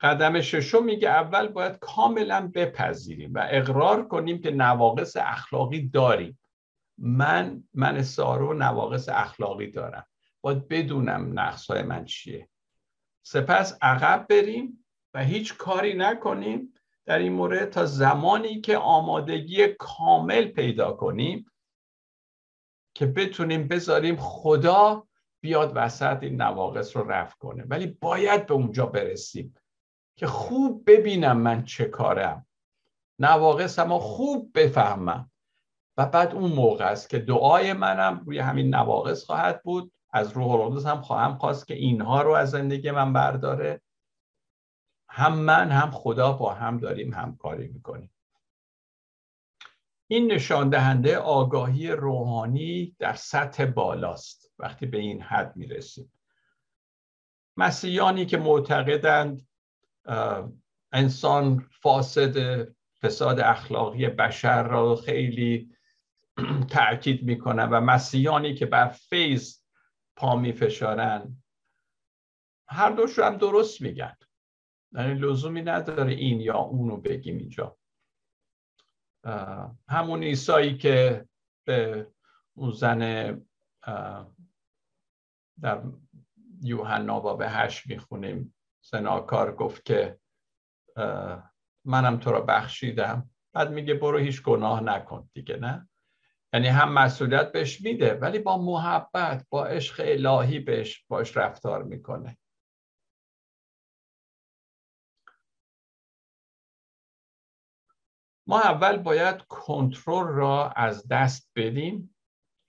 قدم 0.00 0.40
ششم 0.40 0.84
میگه 0.84 1.08
اول 1.08 1.48
باید 1.48 1.78
کاملا 1.78 2.50
بپذیریم 2.54 3.34
و 3.34 3.46
اقرار 3.50 4.08
کنیم 4.08 4.40
که 4.40 4.50
نواقص 4.50 5.16
اخلاقی 5.16 5.88
داریم. 5.88 6.38
من 6.98 7.64
من 7.74 8.02
سارو 8.02 8.54
نواقص 8.54 9.08
اخلاقی 9.08 9.70
دارم. 9.70 10.06
باید 10.40 10.68
بدونم 10.68 11.40
نقص 11.40 11.70
های 11.70 11.82
من 11.82 12.04
چیه. 12.04 12.48
سپس 13.22 13.78
عقب 13.82 14.26
بریم 14.28 14.84
و 15.14 15.24
هیچ 15.24 15.56
کاری 15.56 15.94
نکنیم. 15.94 16.74
در 17.08 17.18
این 17.18 17.32
مورد 17.32 17.70
تا 17.70 17.86
زمانی 17.86 18.60
که 18.60 18.76
آمادگی 18.76 19.68
کامل 19.68 20.44
پیدا 20.44 20.92
کنیم 20.92 21.46
که 22.94 23.06
بتونیم 23.06 23.68
بذاریم 23.68 24.16
خدا 24.16 25.06
بیاد 25.40 25.72
وسط 25.74 26.22
این 26.22 26.42
نواقص 26.42 26.96
رو 26.96 27.10
رفع 27.10 27.36
کنه. 27.38 27.64
ولی 27.68 27.86
باید 27.86 28.46
به 28.46 28.54
اونجا 28.54 28.86
برسیم 28.86 29.54
که 30.16 30.26
خوب 30.26 30.90
ببینم 30.90 31.36
من 31.36 31.64
چه 31.64 31.84
کارم. 31.84 32.46
نواقصم 33.18 33.92
رو 33.92 33.98
خوب 33.98 34.50
بفهمم. 34.54 35.30
و 35.96 36.06
بعد 36.06 36.34
اون 36.34 36.52
موقع 36.52 36.90
است 36.90 37.10
که 37.10 37.18
دعای 37.18 37.72
منم 37.72 38.22
روی 38.26 38.38
همین 38.38 38.74
نواقص 38.74 39.24
خواهد 39.24 39.62
بود. 39.62 39.92
از 40.10 40.32
روح 40.32 40.50
القدس 40.50 40.86
هم 40.86 41.02
خواهم 41.02 41.38
خواست 41.38 41.66
که 41.66 41.74
اینها 41.74 42.22
رو 42.22 42.32
از 42.32 42.50
زندگی 42.50 42.90
من 42.90 43.12
برداره. 43.12 43.80
هم 45.18 45.38
من 45.38 45.70
هم 45.70 45.90
خدا 45.90 46.32
با 46.32 46.54
هم 46.54 46.78
داریم 46.78 47.14
همکاری 47.14 47.68
می‌کنیم. 47.68 48.10
این 50.10 50.32
نشان 50.32 50.68
دهنده 50.68 51.16
آگاهی 51.16 51.90
روحانی 51.90 52.96
در 52.98 53.14
سطح 53.14 53.64
بالاست. 53.64 54.52
وقتی 54.58 54.86
به 54.86 54.98
این 54.98 55.22
حد 55.22 55.56
می‌رسیم. 55.56 56.12
مسیحیانی 57.56 58.26
که 58.26 58.38
معتقدند 58.38 59.48
انسان 60.92 61.66
فاسد 61.70 62.68
فساد 63.02 63.40
اخلاقی 63.40 64.08
بشر 64.08 64.62
را 64.62 64.96
خیلی 64.96 65.70
تاکید 66.70 67.22
می‌کنن 67.22 67.68
و 67.70 67.80
مسیحیانی 67.80 68.54
که 68.54 68.66
بر 68.66 68.88
فیض 68.88 69.60
پا 70.16 70.36
میفشارن 70.36 71.42
هر 72.68 72.90
دوش 72.90 73.18
رو 73.18 73.24
هم 73.24 73.36
درست 73.36 73.80
میگن. 73.80 74.16
یعنی 74.92 75.14
لزومی 75.14 75.62
نداره 75.62 76.12
این 76.12 76.40
یا 76.40 76.58
اونو 76.58 76.96
بگیم 76.96 77.38
اینجا. 77.38 77.76
همون 79.88 80.22
ایسایی 80.22 80.76
که 80.76 81.26
به 81.66 82.06
اون 82.54 82.70
زن 82.70 83.32
در 85.60 85.82
یوحنا 86.62 87.20
باب 87.20 87.42
هشت 87.46 87.86
می‌خونیم. 87.86 88.54
زناکار 88.84 89.54
گفت 89.54 89.84
که 89.84 90.18
منم 91.84 92.18
تو 92.18 92.30
را 92.30 92.40
بخشیدم. 92.40 93.30
بعد 93.52 93.70
میگه 93.70 93.94
برو 93.94 94.18
هیچ 94.18 94.42
گناه 94.42 94.80
نکن. 94.80 95.30
دیگه 95.34 95.56
نه؟ 95.56 95.88
یعنی 96.52 96.68
هم 96.68 96.92
مسئولیت 96.92 97.52
بهش 97.52 97.80
میده 97.80 98.14
ولی 98.14 98.38
با 98.38 98.58
محبت 98.58 99.46
با 99.50 99.66
عشق 99.66 100.02
الهی 100.04 100.58
بهش 100.58 101.04
باش 101.08 101.36
رفتار 101.36 101.82
می‌کنه. 101.82 102.38
ما 108.48 108.60
اول 108.60 108.96
باید 108.96 109.42
کنترل 109.42 110.26
را 110.26 110.70
از 110.70 111.08
دست 111.08 111.50
بدیم 111.56 112.16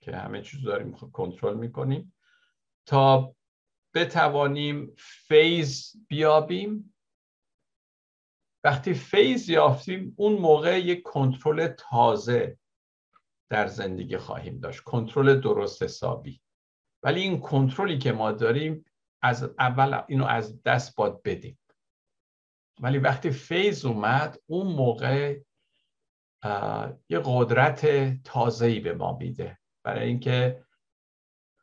که 0.00 0.16
همه 0.16 0.42
چیز 0.42 0.62
داریم 0.62 0.92
کنترل 0.92 1.56
می‌کنیم 1.56 2.16
تا 2.86 3.34
بتوانیم 3.94 4.94
فیض 4.98 5.96
بیابیم. 6.08 6.94
وقتی 8.64 8.94
فیض 8.94 9.48
یافتیم 9.48 10.14
اون 10.16 10.32
موقع 10.32 10.80
یک 10.80 11.02
کنترل 11.02 11.68
تازه 11.68 12.58
در 13.50 13.66
زندگی 13.66 14.16
خواهیم 14.16 14.58
داشت 14.58 14.80
کنترل 14.80 15.40
درست 15.40 15.82
حسابی. 15.82 16.40
ولی 17.02 17.20
این 17.20 17.40
کنترلی 17.40 17.98
که 17.98 18.12
ما 18.12 18.32
داریم 18.32 18.84
از 19.22 19.42
اول 19.58 20.02
اینو 20.08 20.24
از 20.24 20.62
دست 20.62 20.96
باد 20.96 21.22
بدیم. 21.22 21.58
ولی 22.80 22.98
وقتی 22.98 23.30
فیض 23.30 23.84
اومد 23.84 24.38
اون 24.46 24.66
موقع 24.66 25.40
یه 27.08 27.20
قدرت 27.24 27.86
تازه‌ای 28.22 28.80
به 28.80 28.94
ما 28.94 29.16
میده 29.16 29.58
برای 29.82 30.08
اینکه 30.08 30.64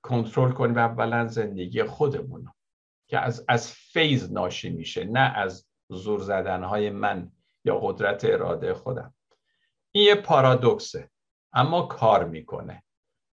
کنترل 0.02 0.52
کنیم 0.52 0.78
اولا 0.78 1.28
زندگی 1.28 1.84
خودمون 1.84 2.52
که 3.08 3.20
از 3.20 3.46
از 3.48 3.72
فیض 3.72 4.32
ناشی 4.32 4.70
میشه 4.70 5.04
نه 5.04 5.20
از 5.20 5.68
زور 5.90 6.20
زدنهای 6.20 6.90
من 6.90 7.32
یا 7.66 7.80
قدرت 7.80 8.26
اراده 8.26 8.74
خودم. 8.74 9.14
این 9.92 10.04
یه 10.04 10.16
پارادوکسه 10.16 11.10
اما 11.54 11.82
کار 11.82 12.26
می‌کنه. 12.26 12.84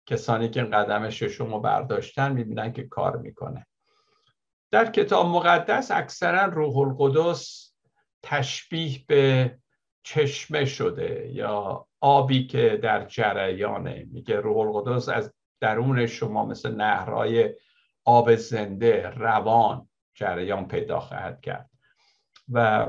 کسانی 0.06 0.48
که 0.48 0.62
قدم 0.62 1.10
ششم 1.10 1.52
رو 1.52 1.60
برداشتن 1.60 2.32
می‌بینن 2.32 2.72
که 2.72 2.82
کار 2.82 3.16
می‌کنه. 3.16 3.66
در 4.70 4.90
کتاب 4.90 5.26
مقدس 5.26 5.90
اکثرا 5.90 6.44
روح 6.44 6.76
القدس 6.76 7.72
تشبیه 8.22 9.04
به 9.06 9.58
چشمه 10.02 10.64
شده 10.64 11.30
یا 11.32 11.86
آبی 12.00 12.46
که 12.46 12.80
در 12.82 13.04
جریانه. 13.04 14.06
میگه 14.10 14.40
روح 14.40 14.56
القدس 14.56 15.08
از 15.08 15.34
درون 15.60 16.06
شما 16.06 16.44
مثل 16.44 16.74
نهرهای 16.74 17.54
آب 18.04 18.34
زنده 18.34 19.10
روان 19.10 19.88
جریان 20.14 20.68
پیدا 20.68 21.00
خواهد 21.00 21.40
کرد. 21.40 21.70
و 22.52 22.86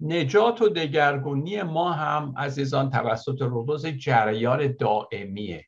نجات 0.00 0.62
و 0.62 0.68
دگرگونی 0.68 1.62
ما 1.62 1.92
هم 1.92 2.34
عزیزان 2.36 2.90
توسط 2.90 3.42
روز 3.42 3.86
جریان 3.86 4.72
دائمیه. 4.72 5.66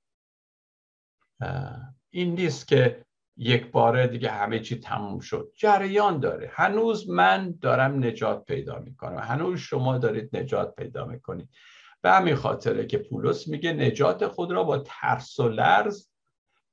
این 2.11 2.35
نیست 2.35 2.69
که 2.69 3.05
یک 3.37 3.71
باره 3.71 4.07
دیگه 4.07 4.31
همه 4.31 4.61
چی 4.61 4.81
تموم 4.81 5.21
شد. 5.21 5.53
جریان 5.57 6.21
داره. 6.21 6.51
هنوز 6.53 7.11
من 7.11 7.55
دارم 7.61 8.05
نجات 8.05 8.45
پیدا 8.45 8.79
می‌کنم. 8.79 9.19
هنوز 9.19 9.59
شما 9.59 9.99
دارید 9.99 10.37
نجات 10.37 10.75
پیدا 10.75 11.05
می‌کنید. 11.05 11.49
به 12.03 12.11
همین 12.11 12.35
خاطره 12.35 12.87
که 12.87 12.99
پولس 12.99 13.49
میگه 13.49 13.73
نجات 13.73 14.27
خود 14.27 14.53
را 14.53 14.65
با 14.65 14.79
ترس 14.79 15.41
و 15.41 15.49
لرز 15.49 16.09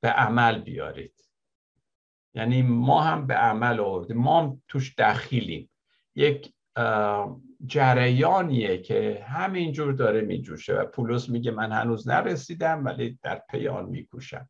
به 0.02 0.10
عمل 0.10 0.62
بیارید. 0.62 1.14
یعنی 2.34 2.62
ما 2.62 3.02
هم 3.02 3.28
به 3.28 3.34
عمل 3.34 3.80
آوردیم. 3.80 4.18
ما 4.18 4.42
هم 4.42 4.62
توش 4.68 4.96
دخیلیم. 4.98 5.70
یک 6.16 6.54
جریانیه 7.66 8.78
که 8.78 9.26
همینجور 9.28 9.94
داره 9.94 10.22
میجوشه 10.22 10.74
و 10.74 10.86
پولس 10.86 11.30
میگه 11.30 11.52
من 11.52 11.72
هنوز 11.72 12.08
نرسیدم 12.08 12.86
ولی 12.86 13.20
در 13.24 13.42
پیان 13.50 13.86
میکوشم. 13.86 14.50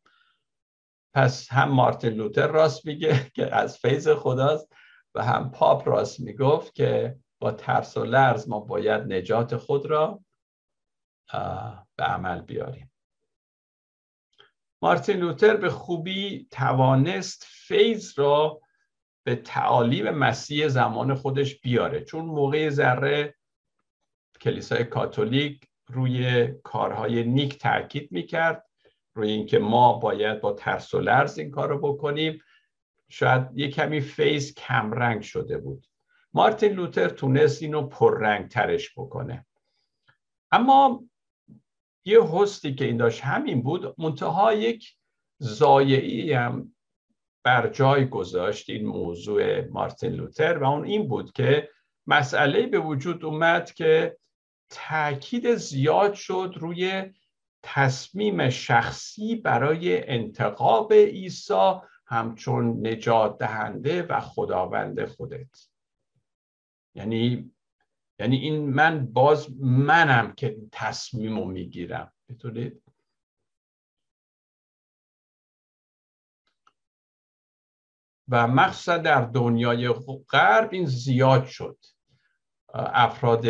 پس 1.14 1.52
هم 1.52 1.68
مارتین 1.68 2.12
لوتر 2.12 2.46
راست 2.46 2.86
میگه 2.86 3.20
که 3.36 3.54
از 3.54 3.78
فیض 3.78 4.08
خداست 4.08 4.72
و 5.14 5.24
هم 5.24 5.50
پاپ 5.50 5.88
راست 5.88 6.20
می‌گفت 6.20 6.74
که 6.74 7.18
با 7.38 7.52
ترس 7.52 7.96
و 7.96 8.04
لرز 8.04 8.48
ما 8.48 8.60
باید 8.60 9.12
نجات 9.12 9.56
خود 9.56 9.86
را 9.86 10.20
به 11.96 12.04
عمل 12.04 12.42
بیاریم. 12.42 12.92
مارتین 14.82 15.16
لوتر 15.16 15.56
به 15.56 15.70
خوبی 15.70 16.48
توانست 16.50 17.46
فیض 17.48 18.18
را 18.18 18.60
به 19.26 19.36
تعالیم 19.36 20.10
مسیح 20.10 20.68
زمان 20.68 21.14
خودش 21.14 21.60
بیاره. 21.60 22.04
چون 22.04 22.24
موقع 22.24 22.70
ذره 22.70 23.34
کلیسای 24.40 24.84
کاتولیک 24.84 25.68
روی 25.88 26.46
کارهای 26.46 27.24
نیک 27.24 27.58
تاکید 27.58 28.12
می‌کرد. 28.12 28.67
روی 29.18 29.30
اینکه 29.30 29.58
ما 29.58 29.92
باید 29.92 30.40
با 30.40 30.52
ترس 30.52 30.94
و 30.94 31.00
لرز 31.00 31.38
این 31.38 31.50
کار 31.50 31.68
رو 31.68 31.78
بکنیم 31.78 32.42
شاید 33.08 33.42
یه 33.54 33.70
کمی 33.70 34.00
فیض 34.00 34.54
کمرنگ 34.54 35.22
شده 35.22 35.58
بود. 35.58 35.86
مارتین 36.32 36.72
لوتر 36.72 37.08
تونست 37.08 37.62
اینو 37.62 37.86
پررنگ 37.86 38.48
ترش 38.48 38.98
بکنه. 38.98 39.46
اما 40.52 41.04
یه 42.04 42.22
هستی 42.22 42.74
که 42.74 42.84
این 42.84 42.96
داشت 42.96 43.20
همین 43.24 43.62
بود 43.62 43.94
منتها 43.98 44.54
یک 44.54 44.96
زایعی 45.38 46.32
هم 46.32 46.74
بر 47.44 47.68
جای 47.68 48.06
گذاشت 48.06 48.70
این 48.70 48.86
موضوع 48.86 49.68
مارتین 49.68 50.12
لوتر 50.12 50.58
و 50.58 50.64
اون 50.64 50.84
این 50.84 51.08
بود 51.08 51.32
که 51.32 51.70
مسئله 52.06 52.66
به 52.66 52.78
وجود 52.78 53.24
اومد 53.24 53.72
که 53.72 54.18
تاکید 54.70 55.54
زیاد 55.54 56.14
شد 56.14 56.54
روی 56.56 57.12
تصمیم 57.74 58.50
شخصی 58.50 59.36
برای 59.36 60.08
انتقاب 60.08 60.92
عیسی 60.92 61.72
همچون 62.06 62.86
نجات 62.86 63.38
دهنده 63.38 64.02
و 64.02 64.20
خداوند 64.20 65.04
خودت. 65.04 65.68
یعنی 66.94 67.52
یعنی 68.18 68.36
این 68.36 68.68
من 68.68 69.06
باز 69.06 69.60
منم 69.60 70.32
که 70.32 70.56
تصمیم 70.72 71.38
رو 71.38 71.44
می‌گیرم. 71.44 72.12
بتونید 72.28 72.82
و 78.28 78.46
مخصوصا 78.46 78.98
در 78.98 79.24
دنیای 79.24 79.88
غرب 80.28 80.68
این 80.72 80.86
زیاد 80.86 81.46
شد. 81.46 81.78
افراد 82.74 83.46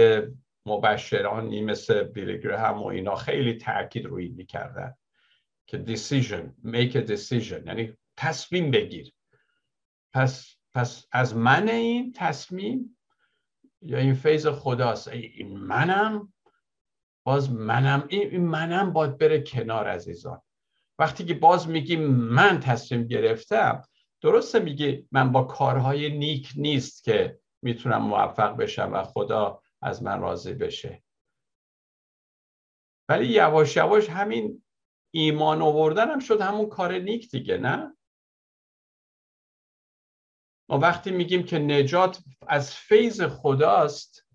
مبشرانی 0.68 1.62
مثل 1.62 2.08
هم 2.50 2.82
و 2.82 2.86
اینا 2.86 3.14
خیلی 3.14 3.54
تاکید 3.54 4.06
روی 4.06 4.28
می‌کردن 4.28 4.94
که 5.66 5.84
decision 5.86 6.66
make 6.66 6.92
a 6.92 7.08
decision 7.08 7.66
یعنی 7.66 7.92
تصمیم 8.16 8.70
بگیر. 8.70 9.12
پس 10.12 10.56
پس 10.74 11.06
از 11.12 11.36
من 11.36 11.68
این 11.68 12.12
تصمیم 12.12 12.98
یا 13.82 13.98
این 13.98 14.14
فیض 14.14 14.46
خداست؟ 14.46 15.08
این 15.08 15.56
منم. 15.58 16.32
باز 17.24 17.52
منم 17.52 18.04
این 18.08 18.46
منم 18.46 18.92
باید 18.92 19.18
بره 19.18 19.40
کنار 19.40 19.88
عزیزان. 19.88 20.42
وقتی 20.98 21.24
که 21.24 21.34
باز 21.34 21.68
میگی 21.68 21.96
من 21.96 22.60
تصمیم 22.60 23.06
گرفتم 23.06 23.82
درسته 24.20 24.58
میگی 24.58 25.08
من 25.12 25.32
با 25.32 25.42
کارهای 25.42 26.18
نیک 26.18 26.52
نیست 26.56 27.04
که 27.04 27.38
می‌تونم 27.62 28.02
موفق 28.02 28.56
بشم 28.56 28.92
و 28.92 29.02
خدا 29.02 29.62
از 29.82 30.02
من 30.02 30.20
راضی 30.20 30.54
بشه. 30.54 31.02
ولی 33.08 33.26
یواش 33.26 33.76
یواش 33.76 34.10
همین 34.10 34.64
ایمان 35.14 35.62
آوردن 35.62 36.10
هم 36.10 36.18
شد 36.18 36.40
همون 36.40 36.68
کار 36.68 36.98
نیک 36.98 37.30
دیگه 37.30 37.58
نه؟ 37.58 37.96
ما 40.70 40.78
وقتی 40.78 41.10
میگیم 41.10 41.42
که 41.42 41.58
نجات 41.58 42.24
از 42.48 42.74
فیض 42.74 43.22
خداست 43.22 44.28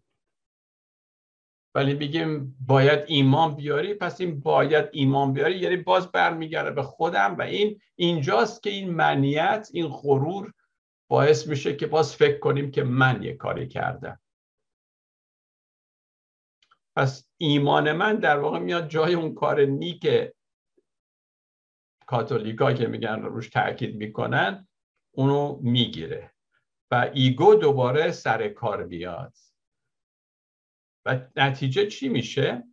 ولی 1.76 1.94
میگیم 1.94 2.58
باید 2.68 3.00
ایمان 3.08 3.56
بیاری 3.56 3.94
پس 3.94 4.22
این 4.22 4.40
باید 4.40 4.90
ایمان 4.92 5.34
بیاری 5.34 5.60
یعنی 5.60 5.78
باز 5.78 6.12
برمیگرده 6.12 6.72
به 6.72 6.84
خودم 6.84 7.36
و 7.38 7.42
این 7.42 7.82
اینجاست 7.96 8.64
که 8.64 8.70
این 8.70 8.90
منیت 8.90 9.70
این 9.74 9.88
غرور 9.88 10.54
باعث 11.10 11.48
میشه 11.48 11.76
که 11.76 11.88
باز 11.88 12.16
فکر 12.16 12.40
کنیم 12.40 12.72
که 12.72 12.84
من 12.84 13.24
یه 13.24 13.34
کاری 13.34 13.68
کردم. 13.68 14.20
پس 16.96 17.30
ایمان 17.38 17.92
من 17.92 18.16
در 18.16 18.40
واقع 18.40 18.60
میاد 18.60 18.90
جای 18.90 19.14
اون 19.14 19.34
کار 19.34 19.62
نیک 19.62 20.08
کاتولیکا 22.06 22.74
که 22.74 22.88
میگن 22.88 23.22
روش 23.22 23.50
تاکید 23.50 23.96
می‌کنن 23.96 24.68
اونو 25.12 25.60
می‌گیره 25.62 26.34
و 26.92 27.12
ایگو 27.14 27.56
دوباره 27.56 28.12
سر 28.12 28.48
کار 28.48 28.84
بیاد. 28.84 29.34
و 31.06 31.20
نتیجه 31.36 31.88
چی 31.88 32.10
میشه؟ 32.10 32.64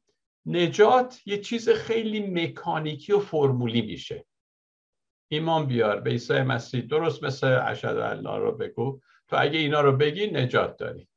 نجات 0.47 1.21
یه 1.27 1.39
چیز 1.39 1.69
خیلی 1.69 2.21
مکانیکی 2.21 3.13
و 3.13 3.19
فرمولی 3.19 3.83
میشه. 3.83 4.27
ایمان 5.29 5.67
بیار 5.67 6.01
به 6.01 6.11
عیسی 6.11 6.43
مسیح 6.43 6.81
درست 6.81 7.25
مثل 7.25 7.47
اشهد 7.47 7.97
الله 7.97 8.39
رو 8.39 8.53
بگو. 8.53 9.01
تو 9.29 9.37
اگه 9.39 9.59
اینا 9.59 9.81
رو 9.81 9.97
بگی 9.97 10.27
نجات 10.27 10.77
داری. 10.77 11.10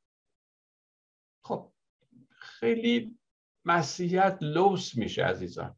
خیلی 2.64 3.20
مسیحیت 3.66 4.38
لوس 4.42 4.96
میشه 4.98 5.24
عزیزان. 5.24 5.76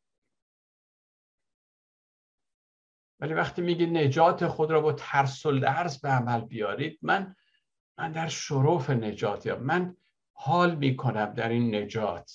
ولی 3.20 3.34
وقتی 3.34 3.62
میگه 3.62 3.86
نجات 3.86 4.48
خود 4.48 4.72
را 4.72 4.82
با 4.82 4.94
ترس 4.94 5.46
و 5.46 5.52
لرز 5.52 6.02
به 6.02 6.10
عمل 6.10 6.42
بیارید 6.42 7.00
من 7.02 7.36
من 7.98 8.12
در 8.12 8.28
شروف 8.28 8.90
نجات 8.90 9.46
یا 9.46 9.60
من 9.60 9.98
حال 10.34 10.76
می‌کنم 10.76 11.34
در 11.34 11.50
این 11.50 11.76
نجات. 11.76 12.32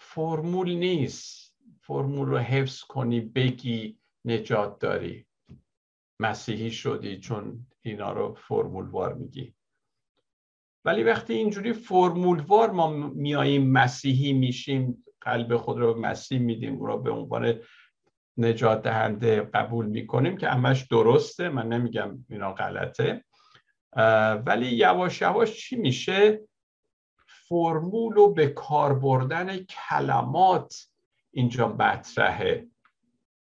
فرمول 0.00 0.74
نیست. 0.74 1.54
فرمول 1.80 2.28
رو 2.28 2.38
حفظ 2.38 2.80
کنی 2.80 3.20
بگی 3.20 4.00
نجات 4.24 4.78
داری. 4.78 5.26
مسیحی 6.20 6.70
شدی 6.70 7.20
چون 7.20 7.66
اینا 7.82 8.12
رو 8.12 8.34
فرمولوار 8.34 9.14
میگی. 9.14 9.54
ولی 10.84 11.02
وقتی 11.02 11.34
اینجوری 11.34 11.72
فرمولوار 11.72 12.70
ما 12.70 12.90
میاییم 13.14 13.70
مسیحی 13.70 14.32
میشیم 14.32 15.04
قلب 15.20 15.56
خود 15.56 15.78
رو 15.78 16.00
مسیح 16.00 16.38
میدیم 16.38 16.76
او 16.76 16.86
رو 16.86 16.98
به 16.98 17.10
عنوان 17.10 17.60
نجات 18.38 18.82
دهنده 18.82 19.40
قبول 19.40 19.86
می‌کنیم 19.86 20.36
که 20.36 20.48
همش 20.48 20.82
درسته. 20.82 21.48
من 21.48 21.68
نمیگم 21.68 22.24
اینا 22.28 22.52
غلطه. 22.52 23.24
ولی 24.46 24.66
یواش 24.66 25.20
یواش 25.20 25.60
چی 25.60 25.76
میشه؟ 25.76 26.40
فرمول 27.26 28.16
و 28.16 28.32
به 28.32 28.48
کار 28.48 28.98
بردن 28.98 29.56
کلمات 29.58 30.74
اینجا 31.30 31.68
مطرحه. 31.68 32.66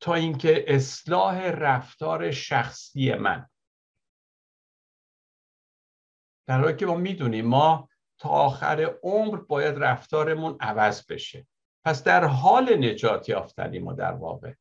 تا 0.01 0.15
اینکه 0.15 0.65
اصلاح 0.69 1.51
رفتار 1.51 2.31
شخصی 2.31 3.15
من. 3.15 3.47
در 6.47 6.61
حالی 6.61 6.77
که 6.77 6.87
ما 6.87 6.95
می‌دونیم 6.95 7.47
ما 7.47 7.89
تا 8.19 8.29
آخر 8.29 8.95
عمر 9.03 9.37
باید 9.37 9.79
رفتارمون 9.79 10.57
عوض 10.61 11.07
بشه. 11.07 11.47
پس 11.85 12.05
در 12.05 12.25
حال 12.25 12.77
نجات 12.85 13.29
یافتنی 13.29 13.79
ما 13.79 13.93
در 13.93 14.13
واقع. 14.13 14.53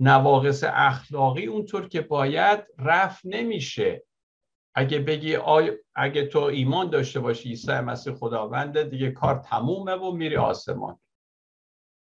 نواقص 0.00 0.64
اخلاقی 0.66 1.46
اونطور 1.46 1.88
که 1.88 2.00
باید 2.00 2.60
رفت 2.78 3.20
نمیشه. 3.24 4.04
اگه 4.74 4.98
بگی 4.98 5.36
آی... 5.36 5.72
اگه 5.94 6.26
تو 6.26 6.38
ایمان 6.38 6.90
داشته 6.90 7.20
باشی 7.20 7.48
عیسی 7.48 7.72
مسیح 7.72 8.14
خداونده 8.14 8.84
دیگه 8.84 9.10
کار 9.10 9.38
تمومه 9.38 9.92
و 9.92 10.12
میری 10.12 10.36
آسمان. 10.36 10.98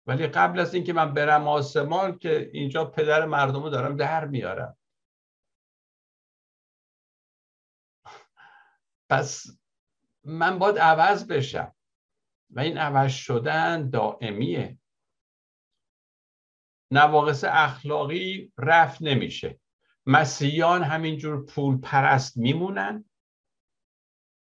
ولی 0.07 0.27
قبل 0.27 0.61
از 0.61 0.75
اینکه 0.75 0.93
من 0.93 1.15
برم 1.15 1.49
آسمان 1.49 2.19
که 2.19 2.51
اینجا 2.53 2.85
پدر 2.85 3.25
مردم 3.25 3.63
رو 3.63 3.71
دارم 3.71 3.97
در 3.97 4.25
میارم. 4.25 4.77
پس 9.13 9.47
من 10.25 10.59
باید 10.59 10.79
عوض 10.79 11.27
بشم. 11.27 11.75
و 12.51 12.61
این 12.61 12.79
عوض 12.79 13.13
شدن 13.13 13.91
دائمیه. 13.91 14.79
نواقص 16.91 17.45
اخلاقی 17.49 18.53
رفت 18.59 19.03
نمیشه. 19.03 19.61
مسیحیان 20.07 20.83
همینجور 20.83 21.47
پول 21.47 21.79
پرست 21.79 22.37
میمونن. 22.37 23.05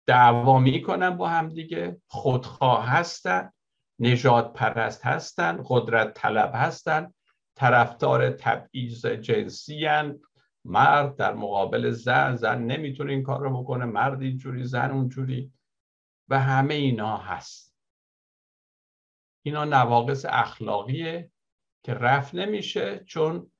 دعوا 0.06 0.58
می‌کنن 0.58 1.10
با 1.10 1.28
همدیگه 1.28 2.00
خودخواه 2.06 2.88
هستن. 2.88 3.52
نجات 3.98 4.52
پرست 4.52 5.06
هستن. 5.06 5.62
قدرت 5.66 6.14
طلب 6.14 6.50
هستن. 6.54 7.14
طرفدار 7.54 8.30
تبعیض 8.30 9.06
جنسی 9.06 9.86
هن. 9.86 10.20
مرد 10.64 11.16
در 11.16 11.34
مقابل 11.34 11.90
زن 11.90 12.36
زن 12.36 12.62
نمی‌تونه 12.62 13.12
این 13.12 13.22
کار 13.22 13.40
رو 13.40 13.62
بکنه 13.62 13.84
مرد 13.84 14.22
اینجوری 14.22 14.64
زن 14.64 14.90
اونجوری. 14.90 15.52
و 16.28 16.40
همه 16.40 16.74
اینا 16.74 17.16
هست. 17.16 17.74
اینا 19.42 19.64
نواقص 19.64 20.24
اخلاقیه 20.28 21.30
که 21.84 21.94
رفت 21.94 22.34
نمیشه 22.34 23.04
چون 23.06 23.52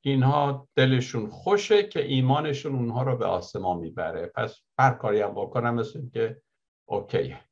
اینها 0.00 0.68
دلشون 0.74 1.30
خوشه 1.30 1.82
که 1.82 2.04
ایمانشون 2.04 2.74
اونها 2.74 3.02
رو 3.02 3.16
به 3.16 3.26
آسمان 3.26 3.78
می‌بره. 3.78 4.26
پس 4.26 4.60
هر 4.78 4.94
کاری 4.94 5.20
هم 5.20 5.34
بکنم 5.34 5.74
مثل 5.74 6.10
که 6.10 6.42
اوکیه. 6.88 7.44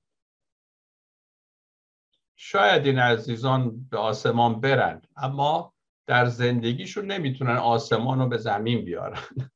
شاید 2.37 2.87
این 2.87 2.99
عزیزان 2.99 3.85
به 3.85 3.99
آسمان 3.99 4.61
برن 4.61 5.03
اما 5.17 5.75
در 6.13 6.27
زندگیشون 6.27 7.07
نمی‌تونن 7.07 7.57
آسمان 7.57 8.19
رو 8.19 8.29
به 8.29 8.37
زمین 8.37 8.85
بیارن. 8.85 9.21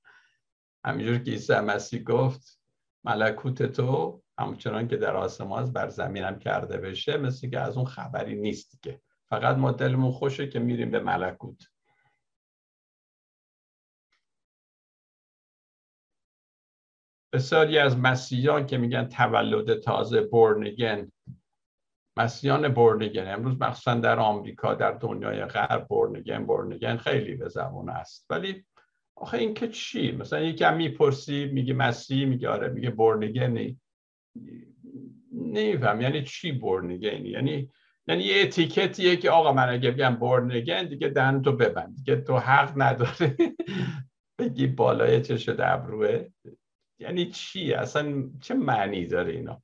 همینجور 0.87 1.19
که 1.19 1.31
عیسی 1.31 1.55
مسیح 1.55 2.03
گفت 2.03 2.61
ملکوت 3.05 3.63
تو 3.63 4.23
همچنان 4.39 4.89
که 4.89 4.97
در 4.97 5.17
آسمان 5.17 5.73
بر 5.73 5.89
زمینم 5.89 6.39
کرده 6.39 6.77
بشه 6.77 7.17
مثل 7.17 7.51
که 7.51 7.61
از 7.61 7.77
اون 7.77 7.87
خبری 7.87 8.41
نیست 8.41 8.83
که 8.83 9.01
فقط 9.29 9.57
ما 9.57 9.73
دلمون 9.73 10.13
خوشه 10.13 10.49
که 10.49 10.59
میریم 10.59 10.91
به 10.91 11.01
ملکوت. 11.01 11.63
بسیاری 17.33 17.79
از 17.79 17.99
مسیحیان 17.99 18.67
که 18.67 18.79
میگن 18.79 19.09
تولد 19.09 19.81
تازه 19.81 20.21
بورنگن 20.21 21.13
مسیحیان 22.17 22.69
بورنگن 22.69 23.29
امروز 23.29 23.61
مخصوصا 23.61 23.95
در 23.95 24.19
آمریکا 24.19 24.75
در 24.75 24.93
دنیای 24.93 25.45
غرب 25.45 25.87
بورنگن 25.89 26.47
بورنگن 26.47 26.97
خیلی 26.97 27.35
به 27.35 27.49
زبان 27.49 27.89
است. 27.89 28.27
ولی 28.31 28.65
آخه 29.17 29.39
این 29.39 29.55
که 29.55 29.69
چی؟ 29.69 30.13
مثلا 30.13 30.41
یکی 30.41 30.65
هم 30.65 30.77
می‌پرسی 30.77 31.45
میگه 31.45 31.75
مسیح 31.75 32.27
میگه 32.27 32.49
آره 32.49 32.69
میگه 32.69 32.91
بورنگنی 32.91 33.81
نمیفهم. 35.33 36.01
یعنی 36.01 36.23
چی 36.23 36.53
بورنگنی 36.53 37.29
یعنی 37.29 37.71
یعنی 38.09 38.25
یه 38.25 38.43
اتیکتیه 38.43 39.17
که 39.17 39.31
آقا 39.31 39.53
من 39.53 39.69
اگه 39.69 39.91
بگم 39.91 40.17
بورنگن 40.17 40.89
دیگه 40.89 41.09
دهن 41.09 41.43
تو 41.43 41.53
ببند. 41.53 41.97
دیگه 41.97 42.17
تو 42.17 42.39
حق 42.39 42.73
نداره 42.77 43.37
بگی 44.39 44.67
بالای 44.67 45.23
چش 45.23 45.49
ابروه. 45.49 46.29
یعنی 46.99 47.27
چی؟ 47.27 47.73
اصلا 47.73 48.31
چه 48.41 48.55
معنی 48.55 49.07
داره 49.07 49.33
اینا؟ 49.33 49.63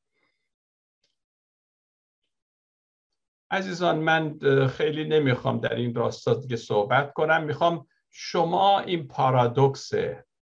عزیزان 3.53 3.99
من 3.99 4.39
خیلی 4.67 5.05
نمی‌خوام 5.05 5.61
در 5.61 5.75
این 5.75 5.95
راستا 5.95 6.35
دیگه 6.35 6.57
صحبت 6.57 7.13
کنم. 7.13 7.45
می‌خوام 7.45 7.87
شما 8.11 8.81
این 8.81 9.09
پارادوکس 9.09 9.91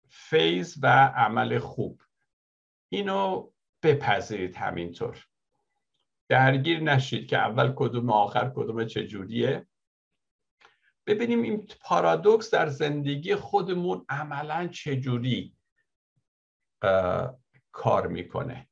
فیض 0.09 0.77
و 0.81 0.87
عمل 1.07 1.59
خوب 1.59 2.01
اینو 2.89 3.51
بپذیرید 3.83 4.55
همینطور. 4.55 5.25
درگیر 6.29 6.79
نشید 6.79 7.27
که 7.27 7.37
اول 7.37 7.73
کدوم 7.75 8.09
آخر 8.09 8.51
کدوم 8.55 8.85
چجوریه. 8.85 9.67
ببینیم 11.07 11.41
این 11.41 11.67
پارادوکس 11.81 12.51
در 12.51 12.69
زندگی 12.69 13.35
خودمون 13.35 14.05
عملا 14.09 14.67
چجوری 14.67 15.55
کار 17.71 18.07
می‌کنه. 18.07 18.67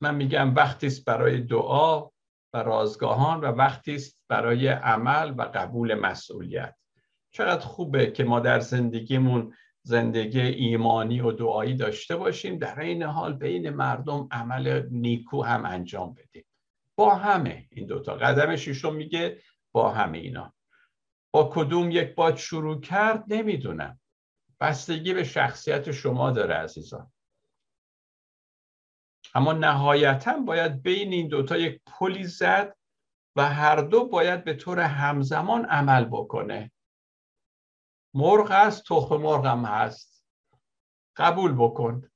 من 0.00 0.14
میگم 0.14 0.54
وقتی 0.54 0.86
است 0.86 1.04
برای 1.04 1.40
دعا 1.40 2.08
و 2.54 2.58
رازگاهان 2.62 3.40
و 3.40 3.44
وقتی 3.46 3.94
است 3.94 4.24
برای 4.28 4.68
عمل 4.68 5.34
و 5.36 5.42
قبول 5.42 5.94
مسئولیت. 5.94 6.76
چقدر 7.32 7.66
خوبه 7.66 8.10
که 8.10 8.24
ما 8.24 8.40
در 8.40 8.60
زندگیمون 8.60 9.54
زندگی 9.82 10.40
ایمانی 10.40 11.20
و 11.20 11.32
دعایی 11.32 11.74
داشته 11.74 12.16
باشیم 12.16 12.58
در 12.58 12.80
این 12.80 13.02
حال 13.02 13.32
بین 13.32 13.70
مردم 13.70 14.28
عمل 14.30 14.88
نیکو 14.90 15.42
هم 15.42 15.66
انجام 15.66 16.14
بدیم. 16.14 16.44
با 16.96 17.14
همه 17.14 17.68
این 17.70 17.86
دوتا 17.86 18.14
قدم 18.14 18.56
ششم 18.56 18.94
میگه 18.94 19.38
با 19.72 19.90
همه 19.90 20.18
اینا. 20.18 20.54
با 21.32 21.50
کدوم 21.54 21.90
یک 21.90 22.14
باد 22.14 22.36
شروع 22.36 22.80
کرد؟ 22.80 23.24
نمی‌دونم. 23.28 24.00
بستگی 24.60 25.14
به 25.14 25.24
شخصیت 25.24 25.90
شما 25.90 26.30
داره 26.30 26.54
عزیزان. 26.54 27.12
اما 29.34 29.52
نهایتا 29.52 30.38
باید 30.38 30.82
بین 30.82 31.12
این 31.12 31.28
دوتا 31.28 31.56
یک 31.56 31.80
پلی 31.86 32.24
زد 32.24 32.76
و 33.36 33.48
هر 33.48 33.76
دو 33.76 34.04
باید 34.04 34.44
به 34.44 34.54
طور 34.54 34.80
همزمان 34.80 35.64
عمل 35.64 36.04
بکنه. 36.04 36.72
مرغ 38.14 38.52
هست 38.52 38.84
تخم 38.86 39.16
مرغ 39.16 39.46
هم 39.46 39.64
هست. 39.64 40.24
قبول 41.16 41.52
بکن. 41.52 42.10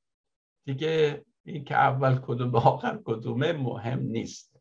دیگه 0.65 1.25
این 1.45 1.65
که 1.65 1.75
اول 1.75 2.19
کدوم 2.19 2.55
آخر 2.55 3.01
کدومه 3.05 3.53
مهم 3.53 4.01
نیست. 4.01 4.61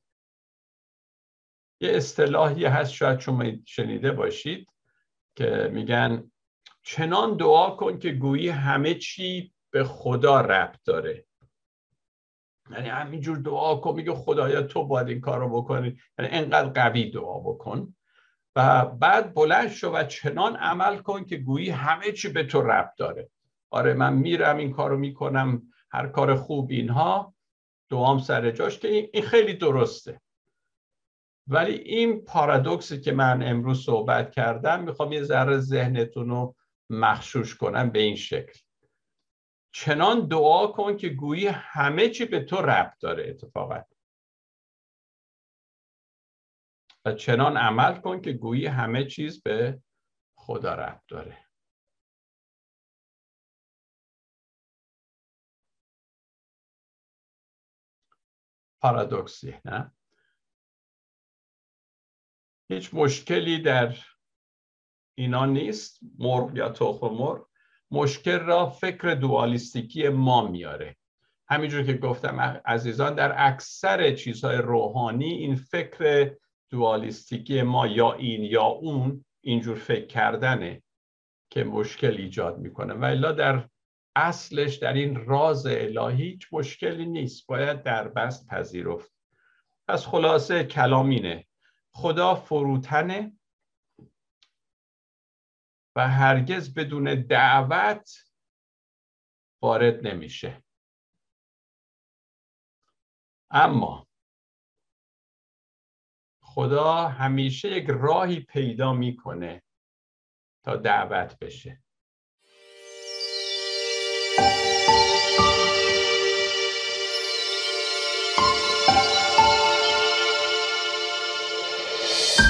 یه 1.81 1.91
اصطلاحی 1.91 2.65
هست 2.65 2.91
شاید 2.91 3.19
شما 3.19 3.45
شنیده 3.65 4.11
باشید 4.11 4.69
که 5.35 5.69
میگن 5.73 6.31
چنان 6.83 7.37
دعا 7.37 7.75
کن 7.75 7.99
که 7.99 8.11
گویی 8.11 8.49
همه 8.49 8.93
چی 8.93 9.53
به 9.69 9.83
خدا 9.83 10.41
ربط 10.41 10.79
داره. 10.85 11.25
یعنی 12.71 12.89
همینجور 12.89 13.37
دعا 13.37 13.75
کن 13.75 13.95
میگه 13.95 14.13
خدایا 14.13 14.61
تو 14.61 14.85
باید 14.85 15.07
این 15.09 15.21
کار 15.21 15.39
رو 15.39 15.49
بکنی. 15.49 15.97
یعنی 16.19 16.31
انقدر 16.31 16.69
قوی 16.69 17.11
دعا 17.11 17.39
بکن. 17.39 17.95
و 18.55 18.85
بعد 18.85 19.33
بلند 19.33 19.69
شو 19.69 19.91
و 19.91 20.03
چنان 20.03 20.55
عمل 20.55 20.97
کن 20.97 21.25
که 21.25 21.37
گویی 21.37 21.69
همه 21.69 22.11
چی 22.11 22.29
به 22.29 22.43
تو 22.43 22.61
ربط 22.61 22.91
داره. 22.97 23.29
آره 23.71 23.93
من 23.93 24.13
میرم 24.13 24.57
این 24.57 24.71
کارو 24.71 24.97
می‌کنم 24.97 25.61
هر 25.91 26.07
کار 26.07 26.35
خوب 26.35 26.71
اینها. 26.71 27.33
دوام 27.89 28.19
سر 28.19 28.51
جاش 28.51 28.79
که 28.79 29.09
این 29.13 29.23
خیلی 29.23 29.53
درسته. 29.53 30.21
ولی 31.47 31.73
این 31.73 32.21
پارادوکسی 32.21 33.01
که 33.01 33.11
من 33.11 33.43
امروز 33.43 33.85
صحبت 33.85 34.31
کردم 34.31 34.83
می‌خوام 34.83 35.11
یه 35.11 35.23
ذره 35.23 35.57
ذهنتون 35.57 36.29
رو 36.29 36.55
مخشوش 36.89 37.55
کنم 37.55 37.89
به 37.89 37.99
این 37.99 38.15
شکل. 38.15 38.59
چنان 39.73 40.27
دعا 40.27 40.67
کن 40.67 40.97
که 40.97 41.09
گویی 41.09 41.47
همه 41.47 42.09
چی 42.09 42.25
به 42.25 42.39
تو 42.43 42.55
ربط 42.55 42.99
داره 42.99 43.29
اتفاقا. 43.29 43.83
و 47.05 47.13
چنان 47.13 47.57
عمل 47.57 48.01
کن 48.01 48.21
که 48.21 48.33
گویی 48.33 48.65
همه 48.65 49.05
چیز 49.05 49.43
به 49.43 49.81
خدا 50.37 50.73
ربط 50.75 51.03
داره. 51.07 51.45
پارادوکسی 58.81 59.59
نه 59.65 59.95
هیچ 62.69 62.93
مشکلی 62.93 63.61
در 63.61 63.97
اینا 65.17 65.45
نیست 65.45 65.99
مرغ 66.19 66.57
یا 66.57 66.69
تخم 66.69 67.07
مرغ. 67.07 67.52
مشکل 67.93 68.39
را 68.39 68.69
فکر 68.69 69.13
دوالیستیکی 69.13 70.09
ما 70.09 70.47
میاره. 70.47 70.95
همینجور 71.49 71.83
که 71.83 71.93
گفتم 71.93 72.39
عزیزان 72.65 73.15
در 73.15 73.35
اکثر 73.37 74.15
چیزهای 74.15 74.57
روحانی 74.57 75.25
این 75.25 75.55
فکر 75.55 76.31
دوالیستیکی 76.69 77.61
ما 77.61 77.87
یا 77.87 78.13
این 78.13 78.43
یا 78.43 78.63
اون 78.63 79.25
اینجور 79.41 79.75
فکر 79.75 80.05
کردنه 80.05 80.83
که 81.49 81.63
مشکل 81.63 82.17
ایجاد 82.17 82.57
می‌کنه. 82.57 82.93
و 82.93 83.03
الا 83.03 83.31
در 83.31 83.69
اصلش 84.15 84.75
در 84.75 84.93
این 84.93 85.25
راز 85.25 85.65
الهی 85.65 86.23
هیچ 86.23 86.47
مشکلی 86.51 87.05
نیست. 87.05 87.47
باید 87.47 87.83
در 87.83 88.07
بست 88.07 88.47
پذیرفت. 88.47 89.11
پس 89.87 90.05
خلاصه 90.07 90.63
کلامینه 90.63 91.45
خدا 91.91 92.35
فروتنه. 92.35 93.31
و 95.95 96.09
هرگز 96.09 96.73
بدون 96.73 97.21
دعوت 97.21 98.33
وارد 99.61 100.07
نمیشه. 100.07 100.63
اما 103.51 104.07
خدا 106.41 107.07
همیشه 107.07 107.71
یک 107.71 107.85
راهی 107.89 108.39
پیدا 108.39 108.93
می‌کنه 108.93 109.63
تا 110.63 110.75
دعوت 110.75 111.39
بشه. 111.39 111.82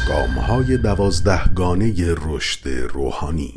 گام 0.07 0.29
های 0.29 0.77
دوازده 0.77 1.47
گانه 1.55 1.93
رشد 2.25 2.69
روحانی. 2.69 3.51